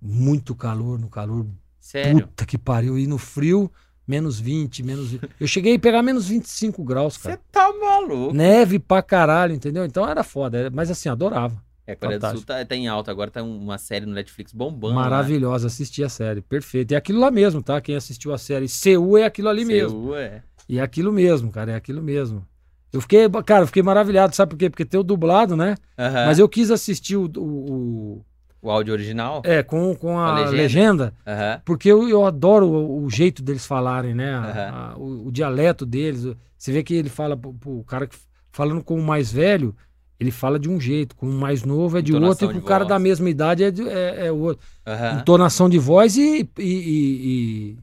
[0.00, 1.46] Muito calor, no calor
[1.84, 2.26] Sério.
[2.28, 2.98] Puta que pariu.
[2.98, 3.70] E no frio,
[4.06, 5.28] menos 20, menos 20.
[5.40, 7.40] Eu cheguei a pegar menos 25 graus, Você cara.
[7.50, 8.34] tá maluco.
[8.34, 9.84] Neve pra caralho, entendeu?
[9.84, 10.70] Então era foda.
[10.72, 11.62] Mas assim, adorava.
[11.86, 13.10] É, a Coreia do Sul tá, tá em alta.
[13.10, 14.94] Agora tá uma série no Netflix bombando.
[14.94, 15.00] né?
[15.02, 15.66] Maravilhosa.
[15.66, 16.40] Assisti a série.
[16.40, 16.92] Perfeito.
[16.92, 17.78] E é aquilo lá mesmo, tá?
[17.80, 19.90] Quem assistiu a série Seul é aquilo ali mesmo.
[20.00, 20.42] Seul, é.
[20.66, 21.72] E é aquilo mesmo, cara.
[21.72, 22.42] É aquilo mesmo.
[22.90, 24.70] Eu fiquei, cara, eu fiquei maravilhado, sabe por quê?
[24.70, 25.74] Porque tem o dublado, né?
[25.98, 26.26] Aham.
[26.26, 27.24] Mas eu quis assistir o.
[27.36, 28.24] o- o-
[28.64, 29.42] O áudio original?
[29.44, 30.56] é, com, com a, A legenda.
[30.56, 31.14] legenda.
[31.26, 31.60] Aham.
[31.64, 34.34] Porque eu, eu adoro o, o jeito deles falarem, né?
[34.34, 34.70] A- Aham.
[34.94, 36.24] a- o, o dialeto deles.
[36.24, 38.16] O- Você vê que ele fala pro cara que
[38.50, 39.74] falando com o mais velho,
[40.18, 42.64] ele fala de um jeito, com o mais novo é de Entonação outro, e com
[42.64, 42.88] o cara voz.
[42.88, 44.64] da mesma idade é, de, é, é outro.
[44.86, 45.18] Aham.
[45.20, 47.76] Entonação de voz e, e, e-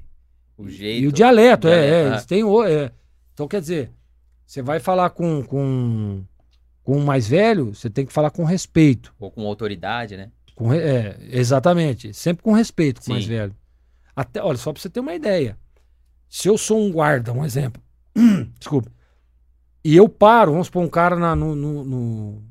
[0.58, 1.04] O e- jeito.
[1.04, 2.92] e o dialeto, é, Dialeto, é, eles têm o- é.
[3.34, 3.92] Então, quer dizer,
[4.48, 6.24] você vai falar com, com,
[6.84, 9.14] com o mais velho, você tem que falar com respeito.
[9.20, 10.30] Ou com autoridade, né?
[10.56, 12.14] Com é, exatamente.
[12.14, 13.30] Sempre com respeito com o mais Sim.
[13.32, 13.56] velho.
[14.16, 15.58] Até, olha, só pra você ter uma ideia.
[16.30, 17.82] Se eu sou um guarda, um exemplo.
[18.60, 18.92] Desculpa.
[19.84, 22.44] E eu paro, vamos pôr um cara na, no, no- no-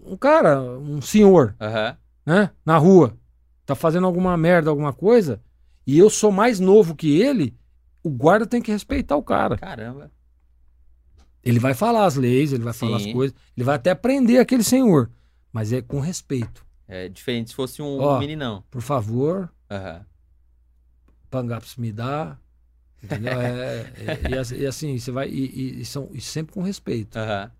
[0.00, 1.96] Um cara, um senhor, Aham.
[2.26, 2.50] né?
[2.64, 3.16] Na rua.
[3.64, 5.40] Tá fazendo alguma merda, alguma coisa.
[5.86, 7.56] E eu sou mais novo que ele.
[8.02, 9.56] O guarda tem que respeitar o cara.
[9.56, 10.10] Caramba.
[11.42, 13.12] Ele vai falar as leis, ele vai falar as Sim.
[13.12, 13.36] coisas.
[13.56, 15.10] Ele vai até aprender aquele senhor.
[15.52, 16.64] Mas é com respeito.
[16.86, 18.18] É diferente se fosse um Ó.
[18.18, 18.62] meninão.
[18.70, 20.04] Por favor, Aham.
[21.30, 22.36] Pangaps me dá.
[23.02, 23.38] Entendeu?
[23.40, 25.28] É, é, e, e assim, você vai.
[25.28, 27.18] E, e- são, e sempre com respeito.
[27.18, 27.50] Aham.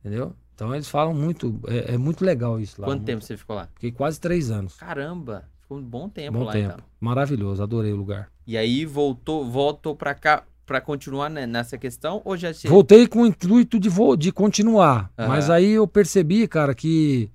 [0.00, 0.34] Entendeu?
[0.54, 1.60] Então eles falam muito.
[1.68, 2.86] É, é muito legal isso lá.
[2.86, 3.68] Quanto muito- tempo você ficou lá?
[3.74, 4.74] Fiquei quase três anos.
[4.74, 5.44] Caramba.
[5.60, 6.74] Ficou um bom tempo Bom lá, tempo.
[6.74, 6.84] então.
[7.00, 8.30] Maravilhoso, adorei o lugar.
[8.46, 12.20] E aí voltou, voltou pra cá pra continuar nessa questão?
[12.24, 12.66] Ou já se...
[12.68, 15.12] Voltei com o intuito de, vo- de continuar.
[15.16, 15.28] Aham.
[15.28, 17.30] Mas aí eu percebi, cara, que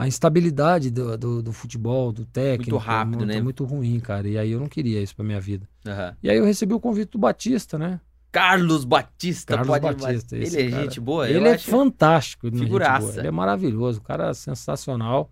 [0.00, 2.78] a instabilidade do, do, do futebol, do técnico.
[2.78, 3.40] rápido, muito, né?
[3.42, 4.26] muito ruim, cara.
[4.26, 5.68] E aí eu não queria isso pra minha vida.
[5.86, 6.16] Aham.
[6.22, 8.00] E aí eu recebi o convite do Batista, né?
[8.32, 9.56] Carlos Batista.
[9.56, 10.00] Carlos pode...
[10.00, 10.82] Batista, Ele esse é cara.
[10.82, 11.28] gente boa?
[11.28, 12.46] Ele é fantástico.
[12.46, 13.06] é Figuraça.
[13.08, 15.30] boa, Ele é maravilhoso, cara sensacional,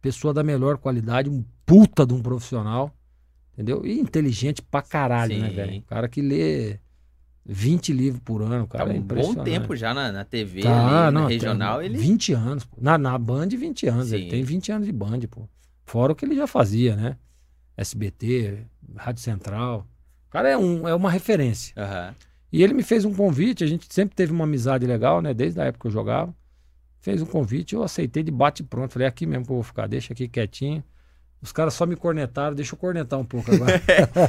[0.00, 2.92] pessoa da melhor qualidade, um puta de um profissional,
[3.52, 3.86] entendeu?
[3.86, 5.54] E inteligente pra caralho, né, Sim.
[5.54, 5.82] velho?
[5.82, 6.80] cara que lê
[7.50, 9.44] 20 livros por ano, Tá cara, é um bom impressionante.
[9.50, 11.82] tempo já na, na TV, Tá, ali, não, na regional.
[11.82, 11.96] Ele...
[11.96, 12.76] 20 anos, pô.
[12.78, 14.12] Na, na Band, 20 anos.
[14.12, 14.28] Ele Sim.
[14.28, 15.48] tem 20 anos de Band, pô.
[15.86, 17.16] Fora o que ele já fazia, né?
[17.76, 18.58] SBT,
[18.96, 19.86] Rádio Central.
[20.26, 21.72] O cara é, um, é uma referência.
[21.76, 22.14] Aham.
[22.52, 25.32] E ele me fez um convite, a gente sempre teve uma amizade legal, né?
[25.32, 26.34] Desde a época que eu jogava.
[27.00, 28.92] Fez um convite, eu aceitei de bate pronto.
[28.92, 30.82] Falei, é aqui mesmo que eu vou ficar, deixa aqui quietinho.
[31.40, 33.80] Os caras só me cornetaram, deixa eu cornetar um pouco agora.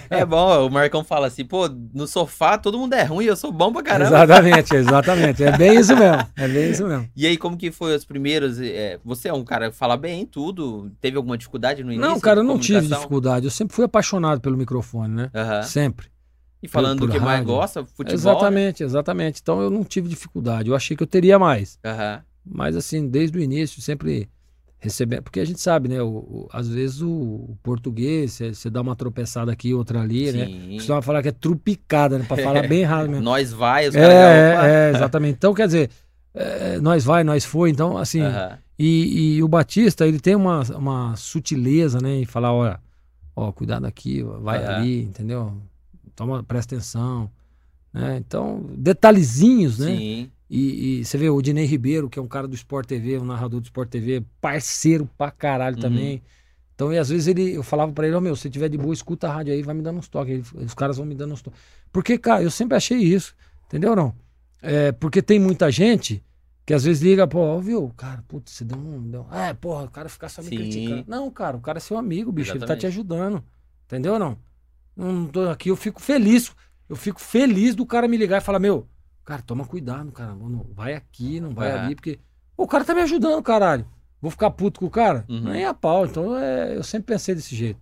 [0.10, 3.52] É bom, o Marcão fala assim, pô, no sofá todo mundo é ruim, eu sou
[3.52, 4.16] bom pra caramba.
[4.16, 5.44] exatamente, exatamente.
[5.44, 6.28] É bem isso mesmo.
[6.36, 7.10] É bem isso mesmo.
[7.16, 8.60] E aí, como que foi os primeiros?
[8.60, 12.10] é, você é um cara que fala bem tudo, teve alguma dificuldade no início?
[12.10, 13.46] Não, cara, eu não tive dificuldade.
[13.46, 15.32] Eu sempre fui apaixonado pelo microfone, né?
[15.34, 15.64] Aham.
[15.64, 16.08] Sempre.
[16.62, 18.14] E falando por do que mais gosta, futebol, né?
[18.14, 19.40] exatamente, exatamente.
[19.42, 20.70] Então eu não tive dificuldade.
[20.70, 21.80] Eu achei que eu teria mais.
[21.84, 22.22] Aham.
[22.46, 24.30] Mas assim, desde o início, sempre
[24.80, 25.24] recebendo.
[25.24, 26.02] Porque a gente sabe, né?
[26.02, 30.46] O, o- às vezes o, o português, você- dá uma tropeçada aqui, outra ali, né?
[30.46, 30.74] Sim.
[30.78, 32.26] Costuma falar que é trupicada, né?
[32.28, 33.24] Pra falar bem errado mesmo.
[33.24, 34.68] Nós vai, os caras já, opa.
[34.68, 35.36] É, é, exatamente.
[35.36, 35.90] Então, quer dizer,
[36.34, 37.70] é, nós vai, nós foi.
[37.70, 38.22] Então, assim.
[38.22, 38.58] Aham.
[38.82, 42.16] E, e o Batista, ele tem uma, uma sutileza, né?
[42.16, 42.80] Em falar, olha,
[43.36, 44.76] ó, cuidado aqui, vai Aham.
[44.78, 45.58] ali, entendeu?
[46.16, 47.30] Toma, presta atenção.
[47.94, 48.18] Né?
[48.26, 49.88] Então, detalhezinhos, né?
[49.98, 50.32] Sim.
[50.50, 53.26] E, e você vê o Dinei Ribeiro, que é um cara do Sport TV, um
[53.26, 55.82] narrador do Sport TV, parceiro pra caralho Uhum.
[55.82, 56.24] também.
[56.76, 58.94] Então, e às vezes ele, eu falava pra ele, ó meu, se tiver de boa,
[58.94, 60.52] escuta a rádio aí, vai me dando uns toques.
[60.56, 61.60] Ele- os caras vão me dando uns toques.
[61.92, 63.36] Porque, cara, eu sempre achei isso,
[63.68, 64.16] entendeu ou não?
[64.62, 66.24] É, porque tem muita gente
[66.66, 69.02] Que às vezes liga, pô, viu, cara, putz, você deu um.
[69.10, 69.26] Deu...
[69.32, 70.56] É, porra, o cara ficar só me Sim.
[70.58, 71.04] criticando.
[71.08, 72.82] Não, cara, o cara é seu amigo, bicho, ele tá Exatamente.
[72.82, 73.44] te ajudando.
[73.88, 74.38] Entendeu ou não?
[74.96, 76.52] Não tô aqui, eu fico feliz.
[76.88, 78.88] Eu fico feliz do cara me ligar e falar, meu,
[79.30, 80.34] cara, toma cuidado, cara.
[80.34, 81.86] Não vai aqui, não vai Aham.
[81.86, 82.20] ali, porque.
[82.58, 83.86] O cara tá me ajudando, caralho.
[84.22, 85.24] Vou ficar puto com o cara?
[85.30, 85.40] Uhum.
[85.54, 86.06] Nem a pau.
[86.06, 87.80] Então é, eu sempre pensei desse jeito.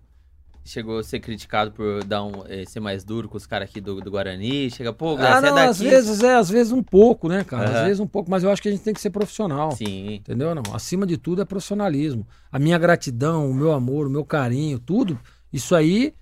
[0.64, 3.80] Chegou a ser criticado por dar um, eh, ser mais duro com os caras aqui
[3.80, 4.70] do, do Guarani.
[4.70, 5.68] Chega, pô, Ah, é não, daqui.
[5.70, 7.70] às vezes é, às vezes um pouco, né, cara?
[7.70, 7.78] Aham.
[7.78, 9.72] Às vezes um pouco, mas eu acho que a gente tem que ser profissional.
[9.72, 10.16] Sim.
[10.16, 10.54] Entendeu?
[10.54, 12.26] Não, acima de tudo é profissionalismo.
[12.52, 15.18] A minha gratidão, o meu amor, o meu carinho, tudo,
[15.50, 16.12] isso aí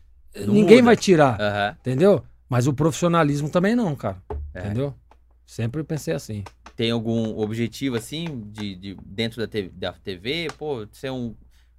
[0.46, 0.86] Não ninguém muda.
[0.86, 1.76] vai tirar, Aham.
[1.80, 2.22] entendeu?
[2.48, 4.16] Mas o profissionalismo também não, cara.
[4.54, 4.60] É.
[4.60, 4.94] Entendeu?
[5.46, 6.42] Sempre pensei assim.
[6.74, 10.48] Tem algum objetivo, assim, de, de dentro da, te- da TV?
[10.58, 11.34] Pô, ser um.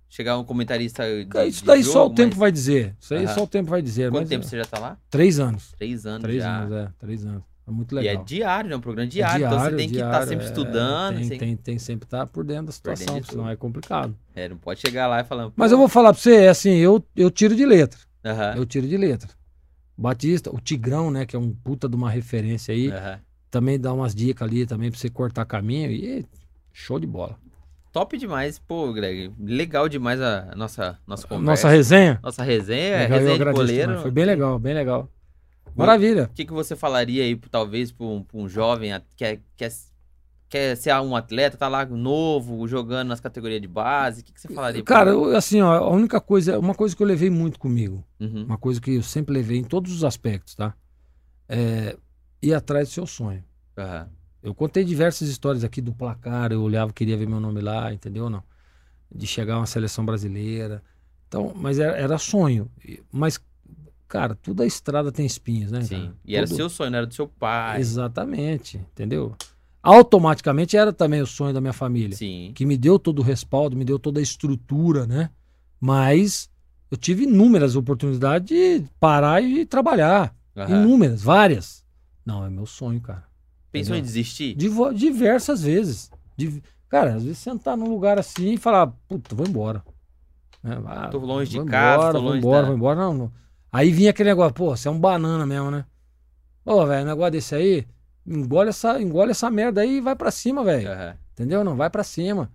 [0.10, 1.04] Chegar um comentarista.
[1.04, 2.96] De, Isso daí só o jogo, tempo mas- vai dizer.
[3.00, 3.34] Isso aí Aham.
[3.36, 4.10] só o tempo vai dizer.
[4.10, 4.98] Quanto mas, tempo é, você já tá lá?
[5.10, 5.74] Três anos.
[5.78, 6.58] Três anos Três já.
[6.62, 6.90] anos, é.
[6.98, 7.44] Três anos.
[7.68, 8.24] É muito E é legal.
[8.24, 8.76] diário, né?
[8.78, 9.46] Um programa É diário.
[9.46, 11.16] então você diário, tem que estar diário, sempre é, estudando.
[11.18, 14.18] Tem, sem- tem, tem sempre estar por dentro da dentro situação, de senão é complicado.
[14.34, 15.52] É, não pode chegar lá e falar.
[15.58, 18.00] Mas eu vou falar pra você, é assim, eu, eu tiro de letra.
[18.24, 18.54] Aham.
[18.56, 19.28] Eu tiro de letra.
[19.98, 23.20] Batista, o Tigrão, né, que é um puta de uma referência aí, aham.
[23.50, 26.26] Também dá umas dicas ali também pra você cortar caminho e
[26.74, 27.38] show de bola.
[27.92, 29.32] Top demais, pô, Greg.
[29.40, 31.46] Legal demais a nossa, nossa conversa.
[31.50, 32.20] Nossa resenha?
[32.22, 34.00] Nossa resenha, Legal, resenha de goleiro.
[34.02, 35.10] Foi bem legal, bem legal.
[35.76, 36.24] Maravilha.
[36.26, 39.72] O que, que você falaria aí, talvez, pra um, pra um jovem que quer, quer,
[40.50, 44.22] quer ser um atleta, tá lá novo, jogando nas categorias de base?
[44.22, 44.84] O que, que você falaria?
[44.84, 48.44] Cara, eu, assim, ó, a única coisa, uma coisa que eu levei muito comigo, Uhum.
[48.46, 50.74] uma coisa que eu sempre levei em todos os aspectos, tá?
[51.48, 51.96] É
[52.42, 53.44] ir atrás do seu sonho.
[53.78, 54.10] Aham.
[54.44, 58.30] Eu contei diversas histórias aqui do placar, eu olhava, queria ver meu nome lá, entendeu
[58.30, 58.42] não?
[59.14, 60.82] De chegar a uma seleção brasileira.
[61.28, 62.72] Então, mas era, era sonho.
[63.12, 63.40] Mas,
[64.08, 65.82] cara, toda a estrada tem espinhos, né?
[65.82, 66.02] Sim.
[66.02, 66.16] cara?
[66.24, 67.80] E era Tudo- seu sonho, não era do seu pai.
[67.82, 69.36] Exatamente, entendeu?
[69.82, 72.52] Automaticamente era também o sonho da minha família, Sim.
[72.56, 75.30] que me deu todo o respaldo, me deu toda a estrutura, né?
[75.80, 76.50] Mas
[76.92, 80.34] eu tive inúmeras oportunidades de parar e trabalhar.
[80.56, 80.84] Aham.
[80.84, 81.86] Inúmeras, várias.
[82.28, 83.24] Não, é meu sonho, cara.
[83.72, 84.06] Pensou em Entendeu?
[84.06, 84.54] desistir?
[84.54, 86.12] Divo- diversas vezes.
[86.36, 89.82] Div- Cara, às vezes sentar num lugar assim e falar, puta, vou embora.
[90.62, 90.78] Né?
[90.86, 93.00] Ah, Tô longe de vou casa, embora, tô vou longe embora, da- vou embora.
[93.00, 93.32] Não, não.
[93.72, 95.86] Aí vinha aquele negócio, pô, você é um banana mesmo, né?
[96.66, 97.86] Ô, velho, um negócio desse aí,
[98.26, 100.90] engole essa, engole essa merda aí e vai pra cima, velho.
[100.92, 101.16] Aham.
[101.34, 101.64] Entendeu?
[101.64, 102.52] Não, vai pra cima.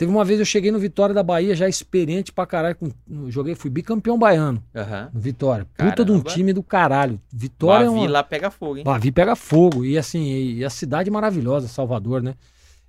[0.00, 2.74] Teve uma vez eu cheguei no Vitória da Bahia, já experiente pra caralho.
[2.74, 2.90] Com,
[3.28, 5.10] joguei, fui bicampeão baiano Aham.
[5.12, 5.66] no Vitória.
[5.76, 6.30] Puta de um Caramba.
[6.30, 7.20] time do caralho.
[7.30, 8.08] Vitória é Bavi uma...
[8.08, 8.82] lá pega fogo, hein?
[8.84, 9.84] Bavi pega fogo.
[9.84, 10.22] E assim,
[10.56, 12.34] e, a cidade maravilhosa, Salvador, né?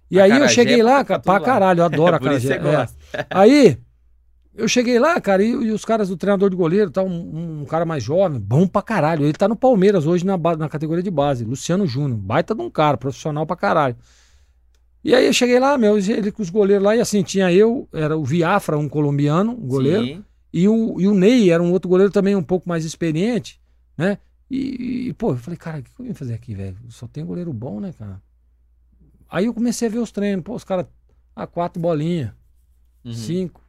[0.10, 2.88] E aí eu cheguei é lá, pra pra caralho, eu adoro a você é.
[3.30, 3.78] Aí
[4.56, 7.66] eu cheguei lá, cara, e, e os caras do treinador de goleiro, tá um, um
[7.66, 9.26] cara mais jovem, bom pra caralho.
[9.26, 12.70] Ele tá no Palmeiras hoje na, na categoria de base, Luciano Júnior, baita de um
[12.70, 13.98] cara, profissional pra caralho.
[15.04, 17.88] E aí eu cheguei lá, meu, ele com os goleiros lá, e assim, tinha eu,
[17.92, 20.26] era o Viafra, um colombiano, um goleiro, Sim.
[20.54, 23.60] e o, e o Ney era um outro goleiro também um pouco mais experiente,
[23.98, 24.20] né?
[24.50, 26.78] E, e, pô, eu falei, cara, o que eu vim fazer aqui, velho?
[26.90, 28.22] Só tem goleiro bom, né, cara?
[29.30, 30.86] Aí eu comecei a ver os treinos, pô, os caras,
[31.36, 32.32] ah, quatro bolinhas,
[33.04, 33.14] Uhum.
[33.14, 33.62] cinco,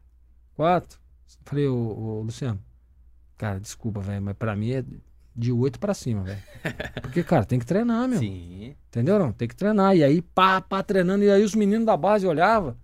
[0.54, 0.98] quatro.
[1.46, 2.60] Falei, ô, ô, Luciano,
[3.38, 4.84] cara, desculpa, velho, mas pra mim é
[5.34, 6.42] de oito pra cima, velho.
[7.02, 8.18] Porque, cara, tem que treinar, meu.
[8.18, 8.74] Sim.
[8.88, 9.18] Entendeu?
[9.18, 9.96] Não, tem que treinar.
[9.96, 11.24] E aí, pá, pá, treinando.
[11.24, 12.76] E aí os meninos da base olhavam.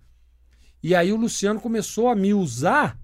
[0.81, 2.97] E aí o Luciano começou a me usar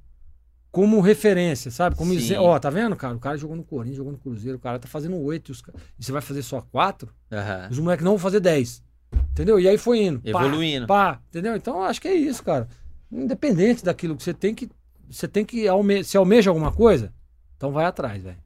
[0.72, 1.96] como referência, sabe?
[1.96, 3.16] Como dizer, ó, tá vendo, cara?
[3.16, 5.50] O cara jogou no Corinthians, jogou no Cruzeiro, o cara tá fazendo oito.
[5.50, 5.64] E, os
[6.00, 7.14] e você vai fazer só quatro?
[7.32, 7.70] Aham.
[7.72, 8.84] Os moleques não vão fazer dez.
[9.32, 9.60] Entendeu?
[9.60, 10.20] E aí foi indo.
[10.20, 10.88] pá, Evoluindo.
[10.88, 11.56] Pá, entendeu?
[11.56, 12.68] Então acho que é isso, cara.
[13.12, 14.70] Independente daquilo que você tem que.
[15.10, 15.68] Você tem que.
[15.68, 17.14] Alme se almeja alguma coisa,
[17.56, 18.38] então vai atrás, velho.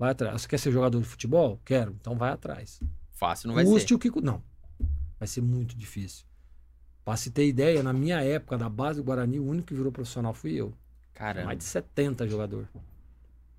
[0.00, 0.40] Vai atrás.
[0.40, 1.60] Você quer ser jogador de futebol?
[1.62, 1.94] Quero.
[2.00, 2.80] Então vai atrás.
[3.12, 3.94] Fácil não vai Custe ser.
[3.94, 4.10] o que.
[4.22, 4.42] Não.
[5.18, 6.24] Vai ser muito difícil.
[7.04, 9.92] Pra se ter ideia, na minha época, da base do Guarani, o único que virou
[9.92, 10.72] profissional fui eu.
[11.12, 11.44] Caramba.
[11.48, 12.66] Mais de 70 jogador.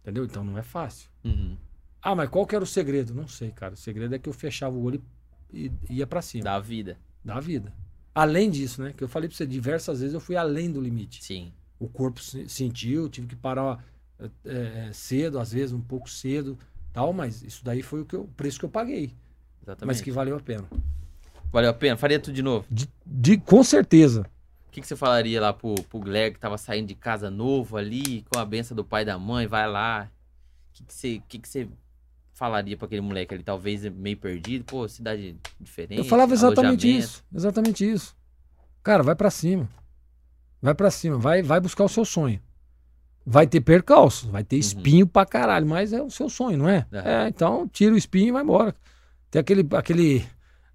[0.01, 0.25] Entendeu?
[0.25, 1.09] Então não é fácil.
[1.23, 1.55] Uhum.
[2.01, 3.13] Ah, mas qual que era o segredo?
[3.13, 3.75] Não sei, cara.
[3.75, 4.99] O segredo é que eu fechava o olho
[5.53, 6.43] e ia pra cima.
[6.43, 6.97] Da vida.
[7.23, 7.71] Da vida.
[8.15, 8.93] Além disso, né?
[8.97, 11.23] Que eu falei pra você diversas vezes, eu fui além do limite.
[11.23, 11.53] Sim.
[11.79, 13.83] O corpo se- sentiu, tive que parar
[14.45, 16.57] é, cedo, às vezes um pouco cedo,
[16.93, 19.13] tal, mas isso daí foi o, que eu- o preço que eu paguei.
[19.63, 19.87] Exatamente.
[19.87, 20.65] Mas que valeu a pena.
[21.51, 21.97] Valeu a pena?
[21.97, 22.65] Faria tudo de novo.
[22.69, 24.25] De, de- com certeza.
[24.67, 27.75] O que, que você falaria lá pro, pro Gleg que tava saindo de casa novo
[27.77, 30.09] ali, com a benção do pai e da mãe, vai lá.
[30.69, 31.67] O que, que, você, que, que você
[32.33, 34.63] falaria pra aquele moleque ali, talvez meio perdido?
[34.63, 35.97] Pô, cidade diferente.
[35.99, 37.23] Eu falava exatamente isso.
[37.35, 38.15] Exatamente isso.
[38.81, 39.69] Cara, vai pra cima.
[40.61, 41.17] Vai pra cima.
[41.17, 42.41] Vai, vai buscar o seu sonho.
[43.31, 44.59] Vai ter percalços, vai ter Uhum.
[44.59, 46.85] espinho pra caralho, mas é o seu sonho, não é?
[46.93, 47.07] Aham.
[47.07, 48.75] É, então tira o espinho e vai embora.
[49.29, 50.25] Tem aquele, aquele,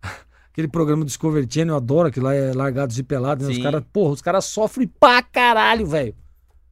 [0.52, 3.52] aquele programa do Discovery Channel, eu adoro, que lá é Largados e Pelados, né?
[3.52, 6.14] Os caras, porra, os caras sofrem pra caralho, velho.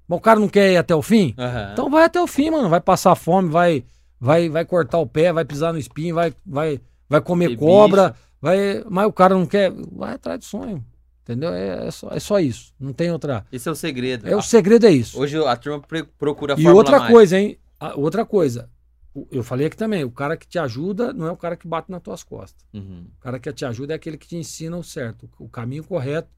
[0.09, 1.35] Mas o cara não quer ir até o fim?
[1.39, 1.71] Aham.
[1.73, 2.69] Então vai até o fim, mano.
[2.69, 3.85] Vai passar fome, vai,
[4.21, 8.85] vai, vai cortar o pé, vai pisar no espinho, vai, vai, vai comer cobra, vai.
[8.91, 9.71] Mas o cara não quer.
[9.93, 10.85] Vai atrás do sonho.
[11.25, 11.55] Entendeu?
[11.55, 12.73] É, é só, é só isso.
[12.79, 13.47] Não tem outra.
[13.51, 14.29] Esse é o segredo.
[14.29, 15.19] É, o segredo é isso.
[15.19, 15.83] Hoje a turma
[16.19, 17.13] procura a E outra mágica.
[17.13, 17.59] coisa, hein?
[17.81, 18.71] A- outra coisa.
[19.15, 21.67] O- Eu falei aqui também, o cara que te ajuda não é o cara que
[21.67, 22.67] bate nas tuas costas.
[22.75, 23.07] Uhum.
[23.17, 26.29] O cara que te ajuda é aquele que te ensina o certo, o caminho correto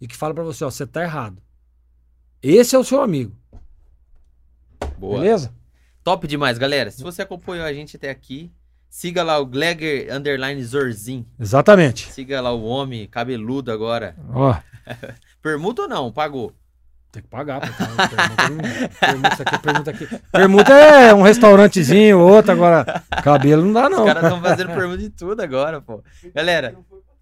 [0.00, 1.40] e que fala pra você, ó, você tá errado.
[2.42, 3.36] Esse é o seu amigo,
[4.98, 5.20] Boa.
[5.20, 5.54] beleza?
[6.02, 6.90] Top demais, galera.
[6.90, 8.50] Se você acompanhou a gente até aqui,
[8.92, 11.24] siga lá o Glegger Underline Zorzin.
[11.40, 12.12] Exatamente.
[12.12, 14.14] Siga lá o homem cabeludo agora.
[14.34, 14.54] Ó,
[15.40, 16.12] Permuta ou não?
[16.12, 16.52] Pagou.
[17.10, 17.60] tem que pagar.
[17.60, 20.08] Permuta, permuta aqui, permuta aqui.
[20.30, 24.04] Permuta é um restaurantezinho, outro, agora cabelo não dá Os não.
[24.04, 26.04] caras estão fazendo permuta de tudo agora, pô.
[26.34, 26.76] Galera,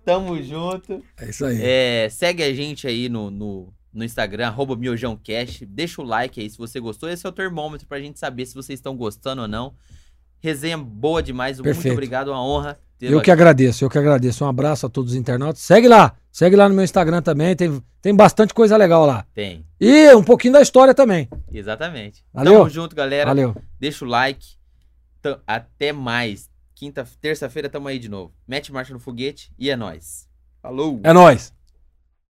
[0.05, 1.05] tamo junto.
[1.21, 1.61] É isso aí.
[1.63, 5.65] É, segue a gente aí no, no, no Instagram, arroba miojãocast.
[5.67, 7.09] Deixa o like aí se você gostou.
[7.09, 9.73] Esse é o termômetro pra gente saber se vocês estão gostando ou não.
[10.41, 11.59] Resenha boa demais.
[11.59, 11.93] Muito Perfeito.
[11.95, 12.79] obrigado, uma honra.
[13.01, 13.27] Eu aqui.
[13.27, 14.45] que agradeço, eu que agradeço.
[14.45, 15.63] Um abraço a todos os internautas.
[15.63, 19.25] Segue lá, segue lá no meu Instagram também, tem, tem bastante coisa legal lá.
[19.35, 21.27] Tem, E um pouquinho da história também.
[21.51, 22.23] exatamente.
[22.33, 22.59] Valeu.
[22.59, 23.27] Tamo junto, galera.
[23.27, 23.57] Valeu.
[23.79, 24.47] Deixa o like.
[25.47, 26.49] Até mais.
[26.75, 28.33] Quinta, terça-feira tamo aí de novo.
[28.47, 30.27] Mete marcha no foguete e é nóis.
[30.63, 31.01] Falou!
[31.03, 31.53] É nóis.